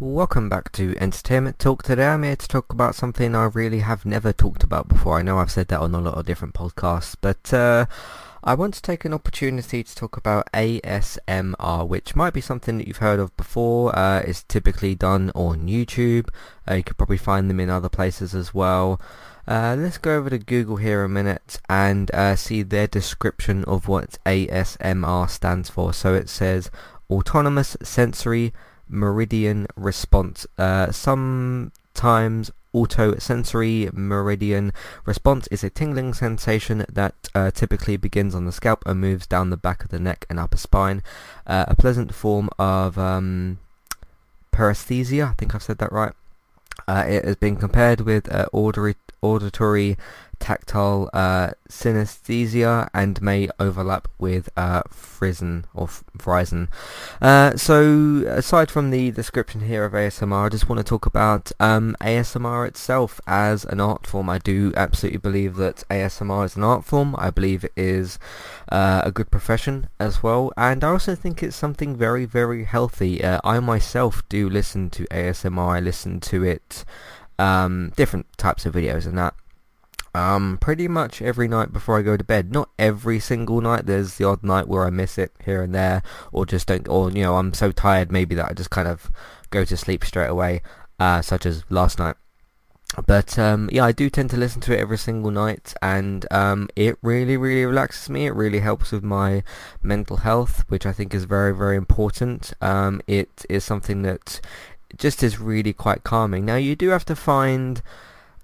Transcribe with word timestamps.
Welcome 0.00 0.48
back 0.48 0.72
to 0.72 0.96
Entertainment 0.98 1.58
Talk. 1.58 1.82
Today 1.82 2.06
I'm 2.06 2.22
here 2.22 2.34
to 2.34 2.48
talk 2.48 2.72
about 2.72 2.94
something 2.94 3.34
I 3.34 3.44
really 3.44 3.80
have 3.80 4.06
never 4.06 4.32
talked 4.32 4.64
about 4.64 4.88
before. 4.88 5.18
I 5.18 5.22
know 5.22 5.36
I've 5.36 5.50
said 5.50 5.68
that 5.68 5.80
on 5.80 5.94
a 5.94 6.00
lot 6.00 6.14
of 6.14 6.24
different 6.24 6.54
podcasts, 6.54 7.14
but 7.20 7.52
uh, 7.52 7.84
I 8.42 8.54
want 8.54 8.72
to 8.72 8.80
take 8.80 9.04
an 9.04 9.12
opportunity 9.12 9.82
to 9.82 9.94
talk 9.94 10.16
about 10.16 10.50
ASMR, 10.54 11.86
which 11.86 12.16
might 12.16 12.32
be 12.32 12.40
something 12.40 12.78
that 12.78 12.88
you've 12.88 12.96
heard 12.96 13.20
of 13.20 13.36
before. 13.36 13.94
Uh, 13.94 14.20
it's 14.20 14.42
typically 14.42 14.94
done 14.94 15.32
on 15.34 15.68
YouTube. 15.68 16.30
Uh, 16.66 16.76
you 16.76 16.82
could 16.82 16.96
probably 16.96 17.18
find 17.18 17.50
them 17.50 17.60
in 17.60 17.68
other 17.68 17.90
places 17.90 18.34
as 18.34 18.54
well. 18.54 18.98
Uh, 19.46 19.76
let's 19.78 19.98
go 19.98 20.16
over 20.16 20.30
to 20.30 20.38
Google 20.38 20.76
here 20.76 21.04
a 21.04 21.10
minute 21.10 21.60
and 21.68 22.10
uh, 22.12 22.36
see 22.36 22.62
their 22.62 22.86
description 22.86 23.66
of 23.66 23.86
what 23.86 24.16
ASMR 24.24 25.28
stands 25.28 25.68
for. 25.68 25.92
So 25.92 26.14
it 26.14 26.30
says 26.30 26.70
Autonomous 27.10 27.76
Sensory 27.82 28.54
Meridian 28.90 29.66
Response. 29.76 30.46
Uh, 30.58 30.90
sometimes 30.90 32.50
autosensory 32.74 33.92
meridian 33.92 34.72
response 35.04 35.48
is 35.48 35.64
a 35.64 35.70
tingling 35.70 36.14
sensation 36.14 36.84
that 36.88 37.14
uh, 37.34 37.50
typically 37.50 37.96
begins 37.96 38.34
on 38.34 38.44
the 38.44 38.52
scalp 38.52 38.82
and 38.86 39.00
moves 39.00 39.26
down 39.26 39.50
the 39.50 39.56
back 39.56 39.82
of 39.82 39.90
the 39.90 39.98
neck 39.98 40.24
and 40.30 40.38
upper 40.38 40.56
spine. 40.56 41.02
Uh, 41.46 41.64
a 41.68 41.74
pleasant 41.74 42.14
form 42.14 42.48
of 42.58 42.96
um, 42.98 43.58
paresthesia, 44.52 45.30
I 45.30 45.34
think 45.34 45.54
I've 45.54 45.62
said 45.62 45.78
that 45.78 45.92
right. 45.92 46.12
Uh, 46.86 47.04
it 47.06 47.24
has 47.24 47.36
been 47.36 47.56
compared 47.56 48.02
with 48.02 48.32
uh, 48.32 48.46
auditory, 48.52 48.94
auditory 49.22 49.98
tactile 50.40 51.08
uh, 51.12 51.50
synesthesia 51.68 52.88
and 52.92 53.22
may 53.22 53.48
overlap 53.60 54.08
with 54.18 54.48
uh, 54.56 54.82
frisson 54.90 55.66
or 55.74 55.86
frisson. 56.18 56.68
Uh, 57.20 57.56
so 57.56 58.24
aside 58.26 58.70
from 58.70 58.90
the 58.90 59.10
description 59.12 59.60
here 59.60 59.84
of 59.84 59.92
ASMR, 59.92 60.46
I 60.46 60.48
just 60.48 60.68
want 60.68 60.78
to 60.78 60.84
talk 60.84 61.06
about 61.06 61.52
um, 61.60 61.94
ASMR 62.00 62.66
itself 62.66 63.20
as 63.26 63.64
an 63.66 63.80
art 63.80 64.06
form. 64.06 64.28
I 64.28 64.38
do 64.38 64.72
absolutely 64.76 65.18
believe 65.18 65.56
that 65.56 65.84
ASMR 65.90 66.46
is 66.46 66.56
an 66.56 66.64
art 66.64 66.84
form. 66.84 67.14
I 67.18 67.30
believe 67.30 67.64
it 67.64 67.72
is 67.76 68.18
uh, 68.72 69.02
a 69.04 69.12
good 69.12 69.30
profession 69.30 69.88
as 70.00 70.22
well, 70.22 70.52
and 70.56 70.82
I 70.82 70.88
also 70.88 71.14
think 71.14 71.42
it's 71.42 71.56
something 71.56 71.94
very, 71.96 72.24
very 72.24 72.64
healthy. 72.64 73.22
Uh, 73.22 73.40
I 73.44 73.60
myself 73.60 74.22
do 74.28 74.48
listen 74.48 74.90
to 74.90 75.04
ASMR. 75.10 75.76
I 75.76 75.80
listen 75.80 76.20
to 76.20 76.42
it, 76.44 76.84
um, 77.38 77.92
different 77.96 78.26
types 78.38 78.64
of 78.66 78.74
videos 78.74 79.06
and 79.06 79.18
that. 79.18 79.34
Um, 80.14 80.58
pretty 80.60 80.88
much 80.88 81.22
every 81.22 81.46
night 81.46 81.72
before 81.72 81.98
I 81.98 82.02
go 82.02 82.16
to 82.16 82.24
bed. 82.24 82.52
Not 82.52 82.70
every 82.78 83.20
single 83.20 83.60
night. 83.60 83.86
There's 83.86 84.16
the 84.16 84.24
odd 84.24 84.42
night 84.42 84.68
where 84.68 84.84
I 84.84 84.90
miss 84.90 85.18
it 85.18 85.32
here 85.44 85.62
and 85.62 85.74
there, 85.74 86.02
or 86.32 86.44
just 86.46 86.66
don't, 86.66 86.88
or 86.88 87.10
you 87.10 87.22
know, 87.22 87.36
I'm 87.36 87.54
so 87.54 87.70
tired 87.70 88.10
maybe 88.10 88.34
that 88.34 88.50
I 88.50 88.52
just 88.52 88.70
kind 88.70 88.88
of 88.88 89.10
go 89.50 89.64
to 89.64 89.76
sleep 89.76 90.04
straight 90.04 90.28
away, 90.28 90.62
uh, 90.98 91.22
such 91.22 91.46
as 91.46 91.64
last 91.70 91.98
night. 91.98 92.16
But 93.06 93.38
um, 93.38 93.68
yeah, 93.72 93.84
I 93.84 93.92
do 93.92 94.10
tend 94.10 94.30
to 94.30 94.36
listen 94.36 94.60
to 94.62 94.74
it 94.74 94.80
every 94.80 94.98
single 94.98 95.30
night, 95.30 95.74
and 95.80 96.26
um, 96.32 96.68
it 96.74 96.98
really, 97.02 97.36
really 97.36 97.64
relaxes 97.64 98.10
me. 98.10 98.26
It 98.26 98.34
really 98.34 98.58
helps 98.58 98.90
with 98.90 99.04
my 99.04 99.44
mental 99.80 100.18
health, 100.18 100.64
which 100.68 100.86
I 100.86 100.92
think 100.92 101.14
is 101.14 101.24
very, 101.24 101.54
very 101.54 101.76
important. 101.76 102.52
Um, 102.60 103.00
it 103.06 103.44
is 103.48 103.64
something 103.64 104.02
that 104.02 104.40
just 104.96 105.22
is 105.22 105.38
really 105.38 105.72
quite 105.72 106.02
calming. 106.02 106.44
Now, 106.44 106.56
you 106.56 106.74
do 106.74 106.88
have 106.88 107.04
to 107.04 107.14
find 107.14 107.80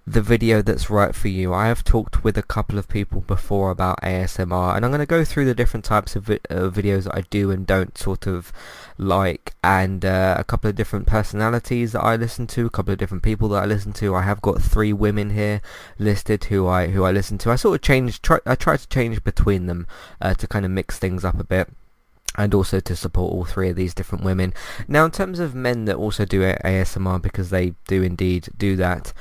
the 0.08 0.22
video 0.22 0.62
that's 0.62 0.88
right 0.88 1.16
for 1.16 1.26
you. 1.26 1.52
I 1.52 1.66
have 1.66 1.82
talked 1.82 2.22
with 2.22 2.38
a 2.38 2.42
couple 2.42 2.78
of 2.78 2.88
people 2.88 3.22
before 3.22 3.72
about 3.72 4.00
ASMR 4.02 4.76
and 4.76 4.84
I'm 4.84 4.92
going 4.92 5.00
to 5.00 5.06
go 5.06 5.24
through 5.24 5.46
the 5.46 5.54
different 5.54 5.84
types 5.84 6.14
of 6.14 6.24
vi- 6.24 6.38
uh, 6.48 6.70
videos 6.70 7.04
that 7.04 7.16
I 7.16 7.22
do 7.22 7.50
and 7.50 7.66
don't 7.66 7.98
sort 7.98 8.28
of 8.28 8.52
like 8.98 9.54
and 9.64 10.04
uh, 10.04 10.36
a 10.38 10.44
couple 10.44 10.70
of 10.70 10.76
different 10.76 11.08
personalities 11.08 11.90
that 11.90 12.04
I 12.04 12.14
listen 12.14 12.46
to, 12.48 12.66
a 12.66 12.70
couple 12.70 12.92
of 12.92 12.98
different 12.98 13.24
people 13.24 13.48
that 13.48 13.64
I 13.64 13.66
listen 13.66 13.92
to. 13.94 14.14
I 14.14 14.22
have 14.22 14.40
got 14.40 14.62
three 14.62 14.92
women 14.92 15.30
here 15.30 15.60
listed 15.98 16.44
who 16.44 16.68
I 16.68 16.86
who 16.88 17.02
I 17.02 17.10
listen 17.10 17.36
to. 17.38 17.50
I 17.50 17.56
sort 17.56 17.74
of 17.74 17.82
change 17.82 18.22
try, 18.22 18.38
I 18.46 18.54
try 18.54 18.76
to 18.76 18.88
change 18.88 19.24
between 19.24 19.66
them 19.66 19.88
uh, 20.20 20.34
to 20.34 20.46
kind 20.46 20.64
of 20.64 20.70
mix 20.70 21.00
things 21.00 21.24
up 21.24 21.40
a 21.40 21.44
bit 21.44 21.68
and 22.36 22.54
also 22.54 22.78
to 22.78 22.94
support 22.94 23.32
all 23.32 23.44
three 23.44 23.70
of 23.70 23.76
these 23.76 23.94
different 23.94 24.22
women. 24.22 24.54
Now 24.86 25.04
in 25.04 25.10
terms 25.10 25.40
of 25.40 25.52
men 25.52 25.86
that 25.86 25.96
also 25.96 26.24
do 26.24 26.42
ASMR 26.42 27.20
because 27.20 27.50
they 27.50 27.74
do 27.88 28.02
indeed 28.02 28.50
do 28.56 28.76
that 28.76 29.12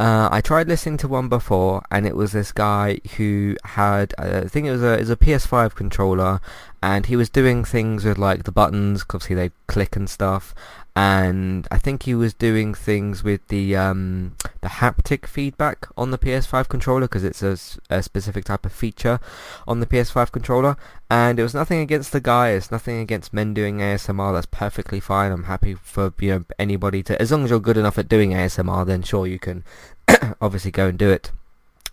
uh, 0.00 0.30
I 0.32 0.40
tried 0.40 0.66
listening 0.66 0.96
to 0.98 1.08
one 1.08 1.28
before, 1.28 1.82
and 1.90 2.06
it 2.06 2.16
was 2.16 2.32
this 2.32 2.52
guy 2.52 3.00
who 3.18 3.54
had, 3.64 4.14
uh, 4.16 4.42
I 4.44 4.48
think 4.48 4.66
it 4.66 4.70
was 4.70 4.82
a, 4.82 4.94
it 4.94 5.00
was 5.00 5.10
a 5.10 5.16
PS5 5.16 5.74
controller, 5.74 6.40
and 6.82 7.06
he 7.06 7.16
was 7.16 7.28
doing 7.28 7.64
things 7.64 8.04
with 8.04 8.18
like 8.18 8.44
the 8.44 8.52
buttons, 8.52 9.04
obviously 9.10 9.36
they 9.36 9.50
click 9.66 9.96
and 9.96 10.08
stuff, 10.08 10.54
and 10.96 11.68
I 11.70 11.78
think 11.78 12.02
he 12.02 12.14
was 12.14 12.34
doing 12.34 12.74
things 12.74 13.22
with 13.22 13.46
the 13.48 13.76
um, 13.76 14.36
the 14.60 14.68
haptic 14.68 15.26
feedback 15.26 15.86
on 15.96 16.10
the 16.10 16.18
PS5 16.18 16.68
controller 16.68 17.06
because 17.06 17.22
it's 17.22 17.42
a, 17.42 17.56
a, 17.88 18.02
specific 18.02 18.44
type 18.44 18.66
of 18.66 18.72
feature 18.72 19.20
on 19.68 19.80
the 19.80 19.86
PS5 19.86 20.32
controller. 20.32 20.76
And 21.08 21.38
it 21.38 21.42
was 21.42 21.54
nothing 21.54 21.78
against 21.80 22.12
the 22.12 22.20
guy. 22.20 22.50
It's 22.50 22.72
nothing 22.72 22.98
against 22.98 23.32
men 23.32 23.54
doing 23.54 23.78
ASMR. 23.78 24.32
That's 24.32 24.46
perfectly 24.46 25.00
fine. 25.00 25.30
I'm 25.30 25.44
happy 25.44 25.74
for 25.74 26.12
you 26.18 26.30
know 26.30 26.44
anybody 26.58 27.02
to, 27.04 27.20
as 27.22 27.30
long 27.30 27.44
as 27.44 27.50
you're 27.50 27.60
good 27.60 27.78
enough 27.78 27.98
at 27.98 28.08
doing 28.08 28.32
ASMR, 28.32 28.84
then 28.84 29.02
sure 29.02 29.26
you 29.26 29.38
can 29.38 29.64
obviously 30.40 30.72
go 30.72 30.88
and 30.88 30.98
do 30.98 31.10
it. 31.10 31.30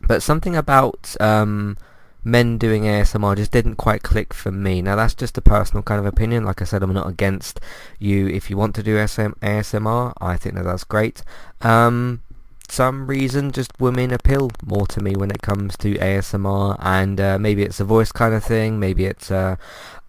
But 0.02 0.24
something 0.24 0.56
about 0.56 1.16
um, 1.22 1.78
men 2.24 2.58
doing 2.58 2.84
ASMR 2.84 3.36
just 3.38 3.52
didn't 3.52 3.76
quite 3.76 4.04
click 4.04 4.34
for 4.34 4.52
me. 4.52 4.82
Now 4.82 4.96
that's 4.96 5.16
just 5.16 5.38
a 5.38 5.42
personal 5.42 5.84
kind 5.84 6.00
of 6.00 6.06
opinion. 6.06 6.46
Like 6.46 6.62
I 6.62 6.66
said, 6.66 6.84
I'm 6.84 6.94
not 6.94 7.08
against 7.08 7.60
you 8.00 8.28
if 8.28 8.50
you 8.50 8.58
want 8.58 8.76
to 8.76 8.84
do 8.84 9.06
SM- 9.06 9.40
ASMR. 9.42 10.14
I 10.20 10.38
think 10.38 10.56
that 10.56 10.64
that's 10.64 10.84
great. 10.84 11.24
Um, 11.62 12.22
some 12.70 13.08
reason 13.08 13.52
just 13.52 13.80
women 13.80 14.12
appeal 14.12 14.52
more 14.66 14.86
to 14.88 15.02
me 15.02 15.16
when 15.16 15.32
it 15.32 15.42
comes 15.42 15.78
to 15.78 15.94
ASMR 15.96 16.78
and 16.82 17.20
uh, 17.20 17.40
maybe 17.40 17.64
it's 17.64 17.80
a 17.80 17.86
voice 17.86 18.12
kind 18.12 18.34
of 18.34 18.44
thing 18.44 18.78
maybe 18.78 19.06
it's 19.06 19.32
uh, 19.32 19.56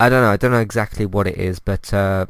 I 0.01 0.09
don't 0.09 0.23
know 0.23 0.31
I 0.31 0.37
don't 0.37 0.51
know 0.51 0.61
exactly 0.61 1.07
what 1.07 1.29
it 1.29 1.37
is 1.37 1.61
but 1.61 1.95
uh, 1.95 2.27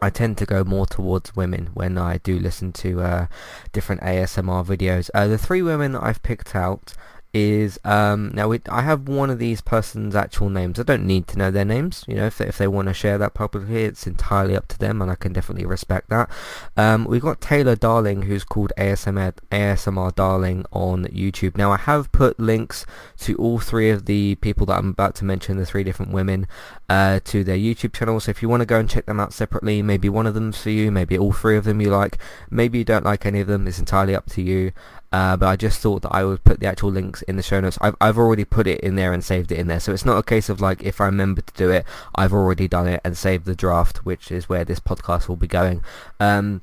I 0.00 0.10
tend 0.10 0.36
to 0.38 0.46
go 0.46 0.62
more 0.62 0.86
towards 0.86 1.34
women 1.34 1.70
when 1.72 1.96
I 1.96 2.18
do 2.18 2.38
listen 2.38 2.72
to 2.74 3.00
uh, 3.00 3.26
different 3.72 4.02
ASMR 4.02 4.64
videos. 4.64 5.08
Uh, 5.14 5.26
the 5.26 5.38
three 5.38 5.62
women 5.62 5.92
that 5.92 6.02
I've 6.02 6.22
picked 6.22 6.54
out 6.54 6.92
is 7.36 7.78
um, 7.84 8.30
now 8.32 8.52
I 8.70 8.80
have 8.80 9.08
one 9.08 9.28
of 9.28 9.38
these 9.38 9.60
person's 9.60 10.16
actual 10.16 10.48
names. 10.48 10.80
I 10.80 10.84
don't 10.84 11.06
need 11.06 11.28
to 11.28 11.38
know 11.38 11.50
their 11.50 11.64
names. 11.64 12.04
You 12.08 12.14
know, 12.14 12.26
if 12.26 12.38
they, 12.38 12.46
if 12.46 12.56
they 12.56 12.66
want 12.66 12.88
to 12.88 12.94
share 12.94 13.18
that 13.18 13.34
publicly, 13.34 13.84
it's 13.84 14.06
entirely 14.06 14.56
up 14.56 14.68
to 14.68 14.78
them, 14.78 15.02
and 15.02 15.10
I 15.10 15.16
can 15.16 15.34
definitely 15.34 15.66
respect 15.66 16.08
that. 16.08 16.30
Um, 16.76 17.04
we've 17.04 17.22
got 17.22 17.42
Taylor 17.42 17.76
Darling, 17.76 18.22
who's 18.22 18.44
called 18.44 18.72
ASMR 18.78 19.34
ASMR 19.50 20.14
Darling 20.14 20.64
on 20.72 21.04
YouTube. 21.06 21.58
Now 21.58 21.72
I 21.72 21.76
have 21.76 22.10
put 22.10 22.40
links 22.40 22.86
to 23.18 23.34
all 23.36 23.58
three 23.58 23.90
of 23.90 24.06
the 24.06 24.36
people 24.36 24.64
that 24.66 24.78
I'm 24.78 24.90
about 24.90 25.14
to 25.16 25.24
mention, 25.24 25.58
the 25.58 25.66
three 25.66 25.84
different 25.84 26.12
women, 26.12 26.46
uh, 26.88 27.20
to 27.24 27.42
their 27.44 27.56
YouTube 27.56 27.92
channel. 27.92 28.20
So 28.20 28.30
if 28.30 28.42
you 28.42 28.48
want 28.48 28.60
to 28.60 28.66
go 28.66 28.78
and 28.78 28.88
check 28.88 29.06
them 29.06 29.20
out 29.20 29.32
separately, 29.32 29.82
maybe 29.82 30.08
one 30.08 30.26
of 30.26 30.34
them's 30.34 30.60
for 30.60 30.70
you, 30.70 30.90
maybe 30.90 31.18
all 31.18 31.32
three 31.32 31.56
of 31.56 31.64
them 31.64 31.80
you 31.80 31.90
like, 31.90 32.18
maybe 32.50 32.78
you 32.78 32.84
don't 32.84 33.04
like 33.04 33.26
any 33.26 33.40
of 33.40 33.46
them. 33.46 33.66
It's 33.66 33.78
entirely 33.78 34.14
up 34.14 34.26
to 34.30 34.42
you. 34.42 34.72
Uh, 35.12 35.36
but 35.36 35.46
I 35.46 35.56
just 35.56 35.80
thought 35.80 36.02
that 36.02 36.14
I 36.14 36.24
would 36.24 36.44
put 36.44 36.60
the 36.60 36.66
actual 36.66 36.90
links 36.90 37.22
in 37.22 37.36
the 37.36 37.42
show 37.42 37.60
notes. 37.60 37.78
I've, 37.80 37.96
I've 38.00 38.18
already 38.18 38.44
put 38.44 38.66
it 38.66 38.80
in 38.80 38.96
there 38.96 39.12
and 39.12 39.24
saved 39.24 39.50
it 39.50 39.58
in 39.58 39.66
there. 39.66 39.80
So 39.80 39.92
it's 39.92 40.04
not 40.04 40.18
a 40.18 40.22
case 40.22 40.48
of 40.48 40.60
like 40.60 40.82
if 40.82 41.00
I 41.00 41.06
remember 41.06 41.40
to 41.40 41.54
do 41.54 41.70
it, 41.70 41.84
I've 42.14 42.32
already 42.32 42.68
done 42.68 42.88
it 42.88 43.00
and 43.04 43.16
saved 43.16 43.46
the 43.46 43.54
draft, 43.54 44.04
which 44.04 44.30
is 44.30 44.48
where 44.48 44.64
this 44.64 44.80
podcast 44.80 45.28
will 45.28 45.36
be 45.36 45.46
going. 45.46 45.82
Um, 46.20 46.60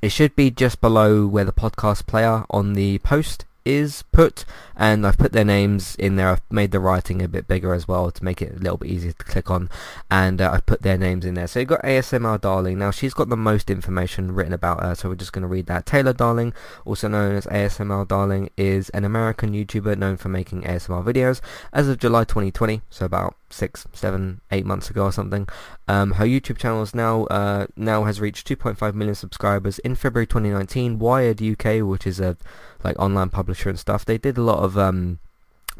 it 0.00 0.10
should 0.10 0.36
be 0.36 0.50
just 0.50 0.80
below 0.80 1.26
where 1.26 1.44
the 1.44 1.52
podcast 1.52 2.06
player 2.06 2.44
on 2.50 2.74
the 2.74 2.98
post 2.98 3.44
is 3.68 4.02
put 4.12 4.46
and 4.74 5.06
I've 5.06 5.18
put 5.18 5.32
their 5.32 5.44
names 5.44 5.94
in 5.96 6.16
there. 6.16 6.30
I've 6.30 6.42
made 6.50 6.70
the 6.70 6.80
writing 6.80 7.20
a 7.20 7.28
bit 7.28 7.46
bigger 7.46 7.74
as 7.74 7.86
well 7.86 8.10
to 8.10 8.24
make 8.24 8.40
it 8.40 8.56
a 8.56 8.58
little 8.58 8.78
bit 8.78 8.90
easier 8.90 9.12
to 9.12 9.24
click 9.24 9.50
on 9.50 9.68
and 10.10 10.40
uh, 10.40 10.50
I've 10.52 10.64
put 10.64 10.80
their 10.82 10.96
names 10.96 11.26
in 11.26 11.34
there. 11.34 11.46
So 11.46 11.60
you've 11.60 11.68
got 11.68 11.82
ASMR 11.82 12.40
Darling. 12.40 12.78
Now 12.78 12.90
she's 12.90 13.12
got 13.12 13.28
the 13.28 13.36
most 13.36 13.68
information 13.68 14.32
written 14.32 14.54
about 14.54 14.82
her 14.82 14.94
so 14.94 15.10
we're 15.10 15.16
just 15.16 15.34
going 15.34 15.42
to 15.42 15.48
read 15.48 15.66
that. 15.66 15.84
Taylor 15.84 16.14
Darling, 16.14 16.54
also 16.86 17.08
known 17.08 17.36
as 17.36 17.46
ASMR 17.46 18.08
Darling, 18.08 18.50
is 18.56 18.88
an 18.90 19.04
American 19.04 19.52
YouTuber 19.52 19.98
known 19.98 20.16
for 20.16 20.30
making 20.30 20.62
ASMR 20.62 21.04
videos. 21.04 21.42
As 21.72 21.88
of 21.88 21.98
July 21.98 22.24
2020, 22.24 22.80
so 22.88 23.04
about 23.04 23.36
six, 23.50 23.86
seven, 23.92 24.40
eight 24.50 24.66
months 24.66 24.90
ago 24.90 25.04
or 25.04 25.12
something. 25.12 25.48
Um, 25.86 26.12
her 26.12 26.24
YouTube 26.24 26.58
channel 26.58 26.82
is 26.82 26.94
now 26.94 27.24
uh, 27.24 27.66
now 27.76 28.04
has 28.04 28.20
reached 28.20 28.48
2.5 28.48 28.94
million 28.94 29.14
subscribers. 29.14 29.78
In 29.80 29.94
February 29.94 30.26
2019, 30.26 30.98
Wired 30.98 31.42
UK, 31.42 31.82
which 31.86 32.06
is 32.06 32.20
a 32.20 32.36
like 32.84 32.98
online 32.98 33.30
publisher 33.30 33.68
and 33.68 33.78
stuff, 33.78 34.04
they 34.04 34.18
did 34.18 34.38
a 34.38 34.42
lot 34.42 34.62
of 34.62 34.76
um, 34.78 35.18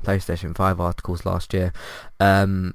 PlayStation 0.02 0.56
5 0.56 0.80
articles 0.80 1.24
last 1.24 1.52
year. 1.52 1.72
Um, 2.20 2.74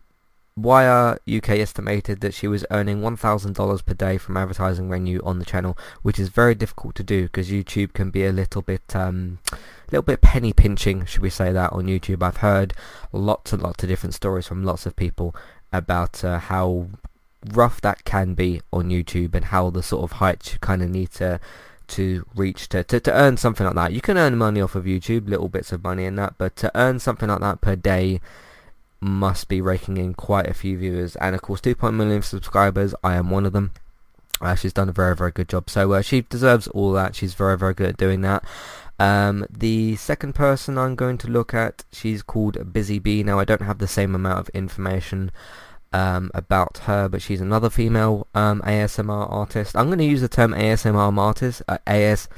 Wired 0.55 1.19
UK 1.27 1.49
estimated 1.49 2.21
that 2.21 2.33
she 2.33 2.47
was 2.47 2.63
earning 2.69 3.01
$1,000 3.01 3.85
per 3.85 3.93
day 3.95 4.19
from 4.19 4.37
advertising 4.37 4.87
revenue 4.87 5.19
on 5.23 5.39
the 5.39 5.45
channel, 5.45 5.75
which 6.03 6.19
is 6.19 6.29
very 6.29 6.53
difficult 6.53 6.93
to 6.95 7.03
do 7.03 7.23
because 7.23 7.49
YouTube 7.49 7.93
can 7.93 8.11
be 8.11 8.23
a 8.23 8.31
little 8.31 8.61
bit, 8.61 8.95
um, 8.95 9.39
little 9.93 10.03
bit 10.03 10.21
penny 10.21 10.51
pinching, 10.53 11.05
should 11.05 11.21
we 11.21 11.29
say 11.29 11.51
that, 11.51 11.71
on 11.71 11.85
YouTube. 11.85 12.23
I've 12.23 12.37
heard 12.37 12.73
lots 13.11 13.53
and 13.53 13.61
lots 13.61 13.83
of 13.83 13.89
different 13.89 14.15
stories 14.15 14.47
from 14.47 14.63
lots 14.63 14.87
of 14.87 14.95
people 14.95 15.35
about 15.71 16.23
uh, 16.23 16.39
how 16.39 16.87
rough 17.51 17.79
that 17.81 18.03
can 18.03 18.33
be 18.33 18.61
on 18.71 18.89
YouTube 18.89 19.35
and 19.35 19.45
how 19.45 19.69
the 19.69 19.83
sort 19.83 20.03
of 20.03 20.13
heights 20.13 20.53
you 20.53 20.59
kind 20.59 20.81
of 20.81 20.89
need 20.89 21.11
to 21.11 21.39
to 21.85 22.25
reach 22.33 22.69
to, 22.69 22.83
to, 22.83 22.99
to 22.99 23.13
earn 23.13 23.37
something 23.37 23.65
like 23.67 23.75
that. 23.75 23.93
You 23.93 24.01
can 24.01 24.17
earn 24.17 24.37
money 24.37 24.61
off 24.61 24.73
of 24.73 24.85
YouTube, 24.85 25.29
little 25.29 25.49
bits 25.49 25.71
of 25.71 25.83
money 25.83 26.05
in 26.05 26.15
that, 26.15 26.35
but 26.37 26.55
to 26.55 26.71
earn 26.73 26.99
something 26.99 27.29
like 27.29 27.41
that 27.41 27.61
per 27.61 27.75
day 27.75 28.19
must 28.99 29.47
be 29.47 29.61
raking 29.61 29.97
in 29.97 30.15
quite 30.15 30.47
a 30.47 30.53
few 30.55 30.77
viewers. 30.77 31.15
And 31.17 31.35
of 31.35 31.41
course, 31.43 31.61
2.1 31.61 31.93
million 31.93 32.21
subscribers, 32.23 32.95
I 33.03 33.15
am 33.15 33.29
one 33.29 33.45
of 33.45 33.53
them. 33.53 33.73
Uh, 34.41 34.55
she's 34.55 34.73
done 34.73 34.89
a 34.89 34.93
very, 34.93 35.15
very 35.15 35.31
good 35.31 35.49
job. 35.49 35.69
So 35.69 35.91
uh, 35.93 36.01
she 36.01 36.21
deserves 36.21 36.67
all 36.69 36.93
that. 36.93 37.15
She's 37.15 37.33
very, 37.33 37.57
very 37.57 37.73
good 37.73 37.89
at 37.89 37.97
doing 37.97 38.21
that. 38.21 38.43
Um, 39.03 39.45
the 39.49 39.97
second 39.97 40.33
person 40.33 40.77
I'm 40.77 40.95
going 40.95 41.17
to 41.17 41.27
look 41.27 41.53
at, 41.53 41.83
she's 41.91 42.23
called 42.23 42.71
Busy 42.71 42.99
Bee. 42.99 43.21
Now, 43.21 43.37
I 43.37 43.43
don't 43.43 43.61
have 43.61 43.79
the 43.79 43.87
same 43.87 44.15
amount 44.15 44.39
of 44.39 44.49
information 44.55 45.29
um, 45.91 46.31
about 46.33 46.77
her, 46.85 47.09
but 47.09 47.21
she's 47.21 47.41
another 47.41 47.69
female 47.69 48.27
um, 48.33 48.61
ASMR 48.61 49.29
artist. 49.29 49.75
I'm 49.75 49.87
going 49.87 49.99
to 49.99 50.05
use 50.05 50.21
the 50.21 50.29
term 50.29 50.53
ASMR 50.53 51.17
artist, 51.17 51.61
uh, 51.67 51.79
AS, 51.85 52.29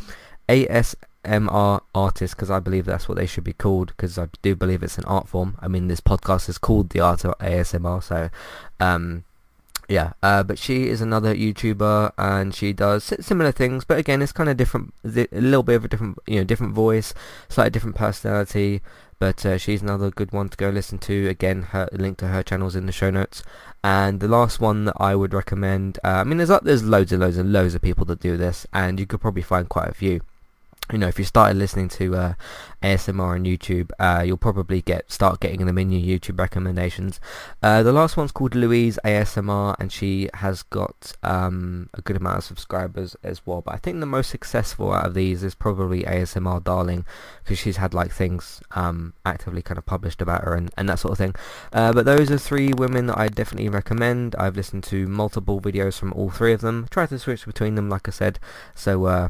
ASMR 0.50 1.82
artist, 1.94 2.36
because 2.36 2.50
I 2.50 2.60
believe 2.60 2.86
that's 2.86 3.08
what 3.08 3.20
they 3.20 3.28
should 3.28 3.44
be 3.44 3.54
called, 3.54 3.90
because 3.90 4.18
I 4.18 4.30
do 4.42 4.56
believe 4.56 4.82
it's 4.82 4.98
an 4.98 5.06
art 5.06 5.28
form. 5.28 5.60
I 5.60 5.68
mean, 5.68 5.88
this 5.88 6.02
podcast 6.02 6.50
is 6.50 6.58
called 6.58 6.90
The 6.90 7.00
Art 7.00 7.26
of 7.26 7.38
ASMR, 7.38 8.02
so 8.02 8.32
um, 8.80 9.24
yeah, 9.88 10.14
uh, 10.24 10.44
but 10.44 10.58
she 10.58 10.88
is 10.88 11.02
another 11.02 11.36
YouTuber 11.36 12.12
and 12.18 12.56
she 12.56 12.74
does 12.74 13.04
similar 13.20 13.52
things, 13.52 13.86
but 13.86 13.98
again, 13.98 14.22
it's 14.22 14.32
kind 14.32 14.50
of 14.50 14.58
different, 14.58 14.94
a 15.04 15.28
little 15.32 15.64
bit 15.64 15.76
of 15.76 15.86
a 15.86 15.88
different, 15.88 16.18
you 16.26 16.38
know, 16.38 16.44
different 16.44 16.74
voice, 16.74 17.14
slightly 17.50 17.72
different 17.72 17.96
personality. 17.96 18.82
But 19.18 19.46
uh, 19.46 19.58
she's 19.58 19.82
another 19.82 20.12
good 20.12 20.34
one 20.34 20.50
to 20.50 20.58
go 20.58 20.70
listen 20.70 20.98
to. 21.00 21.30
Again, 21.30 21.62
her 21.72 21.88
link 21.94 22.18
to 22.18 22.28
her 22.28 22.44
channels 22.44 22.76
in 22.76 22.86
the 22.86 22.92
show 22.92 23.10
notes. 23.10 23.44
And 23.82 24.20
the 24.20 24.28
last 24.28 24.60
one 24.60 24.86
that 24.86 24.98
I 25.00 25.16
would 25.16 25.34
recommend, 25.34 26.00
uh, 26.04 26.08
I 26.10 26.24
mean, 26.26 26.38
there's 26.38 26.52
there's 26.64 26.84
loads 26.84 27.14
and 27.14 27.22
loads 27.22 27.38
and 27.38 27.54
loads 27.54 27.76
of 27.76 27.82
people 27.82 28.04
that 28.06 28.20
do 28.20 28.36
this, 28.36 28.68
and 28.74 29.00
you 29.00 29.06
could 29.06 29.22
probably 29.22 29.42
find 29.42 29.70
quite 29.70 29.88
a 29.88 29.94
few 29.94 30.22
you 30.92 31.00
know, 31.00 31.08
if 31.08 31.18
you 31.18 31.26
started 31.26 31.58
listening 31.58 31.90
to 31.90 32.16
uh, 32.16 32.34
ASMR 32.84 33.36
on 33.36 33.46
YouTube, 33.46 33.90
uh, 34.00 34.22
you'll 34.22 34.38
probably 34.38 34.82
get 34.82 35.12
start 35.12 35.40
getting 35.40 35.66
them 35.66 35.78
in 35.78 35.90
your 35.90 36.20
YouTube 36.20 36.40
recommendations. 36.40 37.20
Uh, 37.64 37.82
the 37.82 37.92
last 37.92 38.18
one's 38.18 38.32
called 38.32 38.54
Louise 38.54 39.00
ASMR, 39.04 39.76
and 39.80 39.92
she 39.92 40.30
has 40.36 40.62
got 40.64 41.14
um, 41.24 41.90
a 41.96 42.02
good 42.02 42.18
amount 42.18 42.38
of 42.38 42.44
subscribers 42.44 43.16
as 43.24 43.46
well. 43.46 43.62
But 43.62 43.74
I 43.74 43.78
think 43.78 44.00
the 44.00 44.06
most 44.06 44.30
successful 44.30 44.94
out 44.94 45.08
of 45.08 45.14
these 45.16 45.44
is 45.44 45.56
probably 45.56 46.04
ASMR 46.04 46.64
Darling, 46.64 47.06
because 47.44 47.58
she's 47.58 47.78
had 47.78 47.96
like 47.96 48.12
things 48.12 48.62
um, 48.72 49.14
actively 49.26 49.64
kind 49.64 49.80
of 49.80 49.86
published 49.88 50.22
about 50.22 50.44
her 50.44 50.54
and, 50.54 50.72
and 50.78 50.88
that 50.88 51.00
sort 51.00 51.14
of 51.14 51.18
thing. 51.18 51.34
Uh, 51.74 51.94
but 51.94 52.06
those 52.06 52.30
are 52.30 52.38
three 52.38 52.74
women 52.74 53.08
that 53.08 53.18
I 53.18 53.28
definitely 53.28 53.70
recommend. 53.70 54.36
I've 54.38 54.56
listened 54.56 54.84
to 54.86 55.08
multiple 55.08 55.60
videos 55.60 55.98
from 55.98 56.14
all 56.14 56.30
three 56.30 56.54
of 56.54 56.62
them. 56.62 56.88
Try 56.92 57.08
to 57.08 57.18
switch 57.18 57.46
between 57.46 57.74
them, 57.74 57.90
like 57.90 58.08
I 58.08 58.12
said. 58.12 58.40
So 58.76 59.06
uh, 59.06 59.30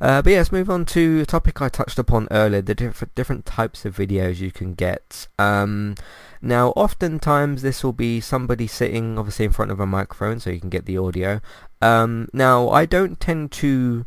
Uh, 0.00 0.22
but 0.22 0.30
yeah, 0.30 0.38
let's 0.38 0.52
move 0.52 0.70
on 0.70 0.86
to 0.86 1.20
a 1.20 1.26
topic 1.26 1.60
I 1.60 1.68
touched 1.68 1.98
upon 1.98 2.26
earlier, 2.30 2.62
the 2.62 2.74
different 2.74 3.14
different 3.14 3.44
types 3.44 3.84
of 3.84 3.96
videos 3.96 4.38
you 4.38 4.50
can 4.50 4.74
get. 4.74 5.28
Um, 5.38 5.94
now, 6.40 6.70
oftentimes 6.70 7.60
this 7.60 7.84
will 7.84 7.92
be 7.92 8.20
somebody 8.20 8.66
sitting 8.66 9.18
obviously 9.18 9.44
in 9.44 9.52
front 9.52 9.70
of 9.70 9.80
a 9.80 9.86
microphone 9.86 10.40
so 10.40 10.50
you 10.50 10.60
can 10.60 10.70
get 10.70 10.86
the 10.86 10.96
audio. 10.96 11.40
Um, 11.82 12.28
now, 12.32 12.70
I 12.70 12.86
don't 12.86 13.20
tend 13.20 13.52
to 13.52 14.06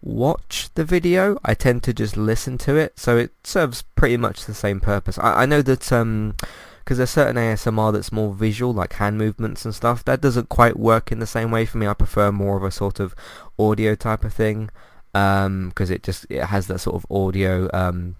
watch 0.00 0.68
the 0.74 0.84
video, 0.84 1.38
I 1.44 1.54
tend 1.54 1.82
to 1.84 1.92
just 1.92 2.16
listen 2.16 2.56
to 2.58 2.76
it, 2.76 2.98
so 2.98 3.16
it 3.16 3.32
serves 3.42 3.82
pretty 3.96 4.16
much 4.16 4.44
the 4.44 4.54
same 4.54 4.80
purpose. 4.80 5.18
I, 5.18 5.42
I 5.42 5.46
know 5.46 5.62
that... 5.62 5.92
Um, 5.92 6.36
because 6.84 6.96
there's 6.96 7.10
certain 7.10 7.36
ASMR 7.36 7.92
that's 7.92 8.10
more 8.10 8.34
visual, 8.34 8.72
like 8.74 8.94
hand 8.94 9.16
movements 9.16 9.64
and 9.64 9.72
stuff. 9.72 10.04
That 10.04 10.20
doesn't 10.20 10.48
quite 10.48 10.76
work 10.76 11.12
in 11.12 11.20
the 11.20 11.28
same 11.28 11.52
way 11.52 11.64
for 11.64 11.78
me. 11.78 11.86
I 11.86 11.94
prefer 11.94 12.32
more 12.32 12.56
of 12.56 12.64
a 12.64 12.72
sort 12.72 12.98
of 12.98 13.14
audio 13.56 13.94
type 13.94 14.24
of 14.24 14.34
thing 14.34 14.68
because 15.12 15.46
um, 15.46 15.72
it 15.76 16.02
just 16.02 16.26
it 16.30 16.44
has 16.44 16.66
that 16.68 16.78
sort 16.78 16.96
of 16.96 17.06
audio 17.10 17.68
um, 17.74 18.16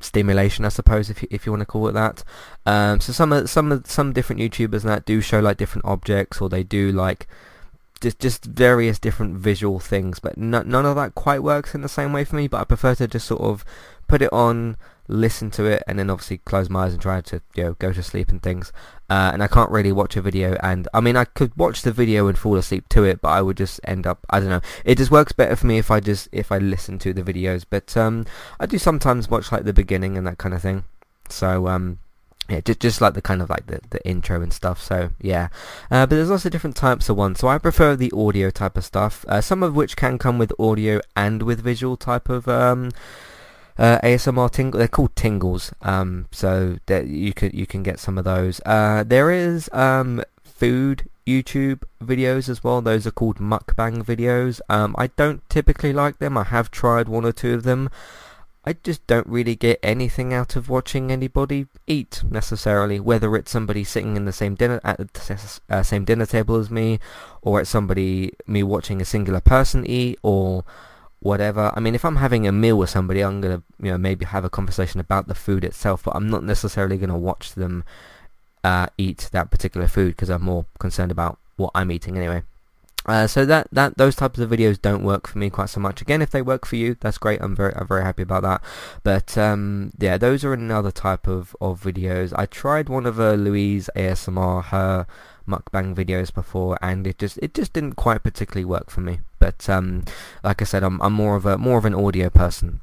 stimulation, 0.00 0.64
I 0.64 0.68
suppose, 0.68 1.10
if 1.10 1.22
you, 1.22 1.28
if 1.30 1.46
you 1.46 1.52
want 1.52 1.60
to 1.60 1.66
call 1.66 1.88
it 1.88 1.92
that. 1.92 2.24
Um, 2.66 3.00
so 3.00 3.12
some 3.12 3.46
some 3.46 3.82
some 3.84 4.12
different 4.12 4.40
YouTubers 4.40 4.82
that 4.82 5.04
do 5.04 5.20
show 5.20 5.40
like 5.40 5.56
different 5.56 5.84
objects, 5.84 6.40
or 6.40 6.48
they 6.48 6.62
do 6.62 6.90
like 6.92 7.26
just 8.00 8.18
just 8.18 8.44
various 8.44 8.98
different 8.98 9.36
visual 9.36 9.78
things, 9.78 10.18
but 10.18 10.36
none 10.36 10.86
of 10.86 10.96
that 10.96 11.14
quite 11.14 11.42
works 11.42 11.74
in 11.74 11.82
the 11.82 11.88
same 11.88 12.12
way 12.12 12.24
for 12.24 12.36
me. 12.36 12.48
But 12.48 12.60
I 12.60 12.64
prefer 12.64 12.94
to 12.96 13.08
just 13.08 13.26
sort 13.26 13.42
of 13.42 13.64
put 14.06 14.22
it 14.22 14.32
on, 14.32 14.76
listen 15.08 15.50
to 15.52 15.64
it, 15.64 15.82
and 15.86 15.98
then 15.98 16.10
obviously 16.10 16.38
close 16.38 16.70
my 16.70 16.84
eyes 16.84 16.92
and 16.92 17.02
try 17.02 17.20
to 17.20 17.40
you 17.54 17.64
know 17.64 17.72
go 17.74 17.92
to 17.92 18.02
sleep 18.02 18.28
and 18.28 18.42
things. 18.42 18.72
Uh, 19.10 19.30
and 19.32 19.42
I 19.42 19.48
can't 19.48 19.70
really 19.70 19.92
watch 19.92 20.16
a 20.16 20.22
video, 20.22 20.56
and 20.62 20.86
I 20.94 21.00
mean 21.00 21.16
I 21.16 21.24
could 21.24 21.56
watch 21.56 21.82
the 21.82 21.92
video 21.92 22.28
and 22.28 22.38
fall 22.38 22.56
asleep 22.56 22.88
to 22.90 23.04
it, 23.04 23.20
but 23.20 23.30
I 23.30 23.42
would 23.42 23.56
just 23.56 23.80
end 23.84 24.06
up 24.06 24.24
I 24.30 24.40
don't 24.40 24.50
know. 24.50 24.60
It 24.84 24.98
just 24.98 25.10
works 25.10 25.32
better 25.32 25.56
for 25.56 25.66
me 25.66 25.78
if 25.78 25.90
I 25.90 26.00
just 26.00 26.28
if 26.30 26.52
I 26.52 26.58
listen 26.58 26.98
to 27.00 27.12
the 27.12 27.22
videos. 27.22 27.64
But 27.68 27.96
um, 27.96 28.26
I 28.60 28.66
do 28.66 28.78
sometimes 28.78 29.28
watch 29.28 29.50
like 29.50 29.64
the 29.64 29.72
beginning 29.72 30.16
and 30.16 30.26
that 30.26 30.38
kind 30.38 30.54
of 30.54 30.62
thing. 30.62 30.84
So 31.28 31.68
um, 31.68 31.98
yeah, 32.48 32.60
just 32.60 32.80
just 32.80 33.00
like 33.00 33.14
the 33.14 33.22
kind 33.22 33.42
of 33.42 33.50
like 33.50 33.66
the, 33.66 33.80
the 33.90 34.06
intro 34.06 34.40
and 34.40 34.52
stuff. 34.52 34.82
So 34.82 35.10
yeah, 35.20 35.48
uh, 35.90 36.06
but 36.06 36.16
there's 36.16 36.30
lots 36.30 36.46
of 36.46 36.52
different 36.52 36.76
types 36.76 37.08
of 37.08 37.16
ones. 37.16 37.40
So 37.40 37.48
I 37.48 37.58
prefer 37.58 37.94
the 37.94 38.12
audio 38.16 38.50
type 38.50 38.76
of 38.76 38.84
stuff. 38.84 39.24
Uh, 39.28 39.40
some 39.40 39.62
of 39.62 39.76
which 39.76 39.96
can 39.96 40.18
come 40.18 40.38
with 40.38 40.52
audio 40.58 41.00
and 41.14 41.42
with 41.42 41.60
visual 41.60 41.96
type 41.96 42.28
of 42.28 42.48
um, 42.48 42.90
uh, 43.78 43.98
ASMR 44.00 44.50
tingle. 44.50 44.78
They're 44.78 44.88
called 44.88 45.14
tingles. 45.16 45.72
Um, 45.82 46.26
so 46.30 46.78
that 46.86 47.06
you 47.06 47.32
can 47.32 47.50
you 47.54 47.66
can 47.66 47.82
get 47.82 47.98
some 47.98 48.18
of 48.18 48.24
those. 48.24 48.60
Uh, 48.66 49.04
there 49.04 49.30
is 49.30 49.70
um, 49.72 50.22
food 50.42 51.08
YouTube 51.26 51.82
videos 52.02 52.48
as 52.48 52.64
well. 52.64 52.80
Those 52.80 53.06
are 53.06 53.12
called 53.12 53.38
mukbang 53.38 54.02
videos. 54.02 54.60
Um, 54.68 54.94
I 54.98 55.08
don't 55.08 55.48
typically 55.48 55.92
like 55.92 56.18
them. 56.18 56.36
I 56.36 56.44
have 56.44 56.70
tried 56.70 57.08
one 57.08 57.24
or 57.24 57.32
two 57.32 57.54
of 57.54 57.62
them. 57.62 57.90
I 58.64 58.74
just 58.74 59.06
don't 59.06 59.26
really 59.26 59.54
get 59.56 59.78
anything 59.82 60.34
out 60.34 60.56
of 60.56 60.68
watching 60.68 61.10
anybody 61.10 61.68
eat 61.86 62.22
necessarily, 62.28 63.00
whether 63.00 63.34
it's 63.36 63.50
somebody 63.50 63.82
sitting 63.84 64.16
in 64.16 64.24
the 64.24 64.32
same 64.32 64.56
dinner 64.56 64.80
at 64.84 64.98
the 64.98 65.60
uh, 65.70 65.82
same 65.82 66.04
dinner 66.04 66.26
table 66.26 66.56
as 66.56 66.70
me, 66.70 66.98
or 67.40 67.60
it's 67.60 67.70
somebody 67.70 68.32
me 68.46 68.62
watching 68.62 69.00
a 69.00 69.06
singular 69.06 69.40
person 69.40 69.86
eat, 69.86 70.18
or 70.22 70.64
whatever. 71.20 71.72
I 71.74 71.80
mean, 71.80 71.94
if 71.94 72.04
I'm 72.04 72.16
having 72.16 72.46
a 72.46 72.52
meal 72.52 72.76
with 72.76 72.90
somebody, 72.90 73.20
I'm 73.20 73.40
gonna 73.40 73.62
you 73.80 73.90
know 73.90 73.98
maybe 73.98 74.24
have 74.24 74.44
a 74.44 74.50
conversation 74.50 75.00
about 75.00 75.28
the 75.28 75.34
food 75.34 75.64
itself, 75.64 76.04
but 76.04 76.16
I'm 76.16 76.28
not 76.28 76.44
necessarily 76.44 76.96
gonna 76.96 77.18
watch 77.18 77.54
them 77.54 77.84
uh, 78.64 78.88
eat 78.96 79.28
that 79.32 79.50
particular 79.50 79.86
food 79.86 80.10
because 80.10 80.28
I'm 80.28 80.42
more 80.42 80.66
concerned 80.78 81.10
about 81.10 81.38
what 81.56 81.70
I'm 81.74 81.90
eating 81.90 82.16
anyway. 82.16 82.42
Uh, 83.06 83.26
so 83.26 83.46
that, 83.46 83.66
that 83.72 83.96
those 83.96 84.14
types 84.14 84.38
of 84.38 84.50
videos 84.50 84.80
don't 84.80 85.02
work 85.02 85.26
for 85.26 85.38
me 85.38 85.48
quite 85.48 85.70
so 85.70 85.80
much. 85.80 86.02
Again, 86.02 86.20
if 86.20 86.30
they 86.30 86.42
work 86.42 86.66
for 86.66 86.76
you, 86.76 86.94
that's 87.00 87.16
great. 87.16 87.40
I'm 87.40 87.56
very 87.56 87.74
I'm 87.74 87.86
very 87.86 88.02
happy 88.02 88.22
about 88.22 88.42
that. 88.42 88.62
But 89.02 89.38
um, 89.38 89.92
yeah, 89.98 90.18
those 90.18 90.44
are 90.44 90.52
another 90.52 90.90
type 90.90 91.26
of, 91.26 91.56
of 91.58 91.80
videos. 91.80 92.34
I 92.36 92.44
tried 92.44 92.90
one 92.90 93.06
of 93.06 93.18
uh, 93.18 93.32
Louise 93.32 93.88
ASMR 93.96 94.64
her 94.64 95.06
mukbang 95.48 95.94
videos 95.94 96.32
before, 96.32 96.78
and 96.82 97.06
it 97.06 97.18
just 97.18 97.38
it 97.38 97.54
just 97.54 97.72
didn't 97.72 97.94
quite 97.94 98.22
particularly 98.22 98.64
work 98.64 98.90
for 98.90 99.00
me. 99.00 99.20
But 99.38 99.68
um, 99.68 100.04
like 100.44 100.62
I 100.62 100.64
said, 100.64 100.82
I'm 100.82 101.00
I'm 101.00 101.12
more 101.12 101.36
of 101.36 101.46
a 101.46 101.58
more 101.58 101.78
of 101.78 101.84
an 101.84 101.94
audio 101.94 102.30
person 102.30 102.80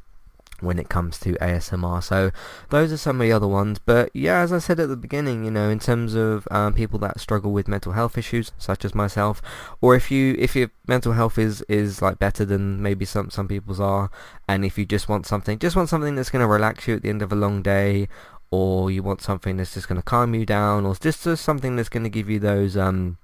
when 0.62 0.79
it 0.79 0.89
comes 0.89 1.19
to 1.19 1.34
ASMR. 1.34 2.03
So 2.03 2.31
those 2.69 2.91
are 2.91 2.98
some 2.98 3.19
of 3.19 3.27
the 3.27 3.31
other 3.31 3.48
ones. 3.48 3.79
But 3.79 4.10
yeah, 4.13 4.39
as 4.39 4.53
I 4.53 4.60
said 4.60 4.79
at 4.79 4.89
the 4.89 4.95
beginning, 4.95 5.45
you 5.45 5.51
know, 5.51 5.69
in 5.69 5.79
terms 5.79 6.15
of 6.15 6.48
um, 6.51 6.74
people 6.74 7.00
that 7.00 7.19
struggle 7.19 7.51
with 7.51 7.67
mental 7.67 7.93
health 7.93 8.17
issues, 8.17 8.51
such 8.57 8.86
as 8.86 8.95
myself, 8.95 9.41
or 9.81 9.95
if 9.95 10.10
you 10.12 10.36
if 10.39 10.55
your 10.55 10.72
mental 10.88 11.13
health 11.13 11.38
is 11.38 11.62
is 11.63 12.01
like 12.01 12.19
better 12.19 12.45
than 12.45 12.81
maybe 12.81 13.05
some 13.05 13.29
some 13.29 13.48
people's 13.48 13.79
are, 13.79 14.10
and 14.48 14.65
if 14.65 14.77
you 14.77 14.86
just 14.86 15.10
want 15.10 15.25
something, 15.25 15.60
just 15.60 15.75
want 15.75 15.89
something 15.89 16.15
that's 16.15 16.29
going 16.29 16.43
to 16.43 16.48
relax 16.48 16.88
you 16.88 16.95
at 16.95 17.01
the 17.01 17.10
end 17.10 17.22
of 17.22 17.31
a 17.31 17.36
long 17.36 17.62
day, 17.62 18.07
or 18.52 18.92
you 18.92 19.04
want 19.04 19.22
something 19.22 19.58
that's 19.58 19.74
just 19.74 19.88
going 19.88 20.00
to 20.00 20.06
calm 20.06 20.34
you 20.34 20.46
down, 20.46 20.86
or 20.86 20.96
just, 20.96 21.22
something 21.22 21.75
that's 21.75 21.90
going 21.90 22.04
to 22.04 22.10
give 22.10 22.30
you 22.30 22.40
those 22.40 22.78
um 22.78 23.18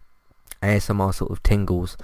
ASMR 0.62 1.14
sort 1.14 1.32
of 1.32 1.42
tingles. 1.44 1.98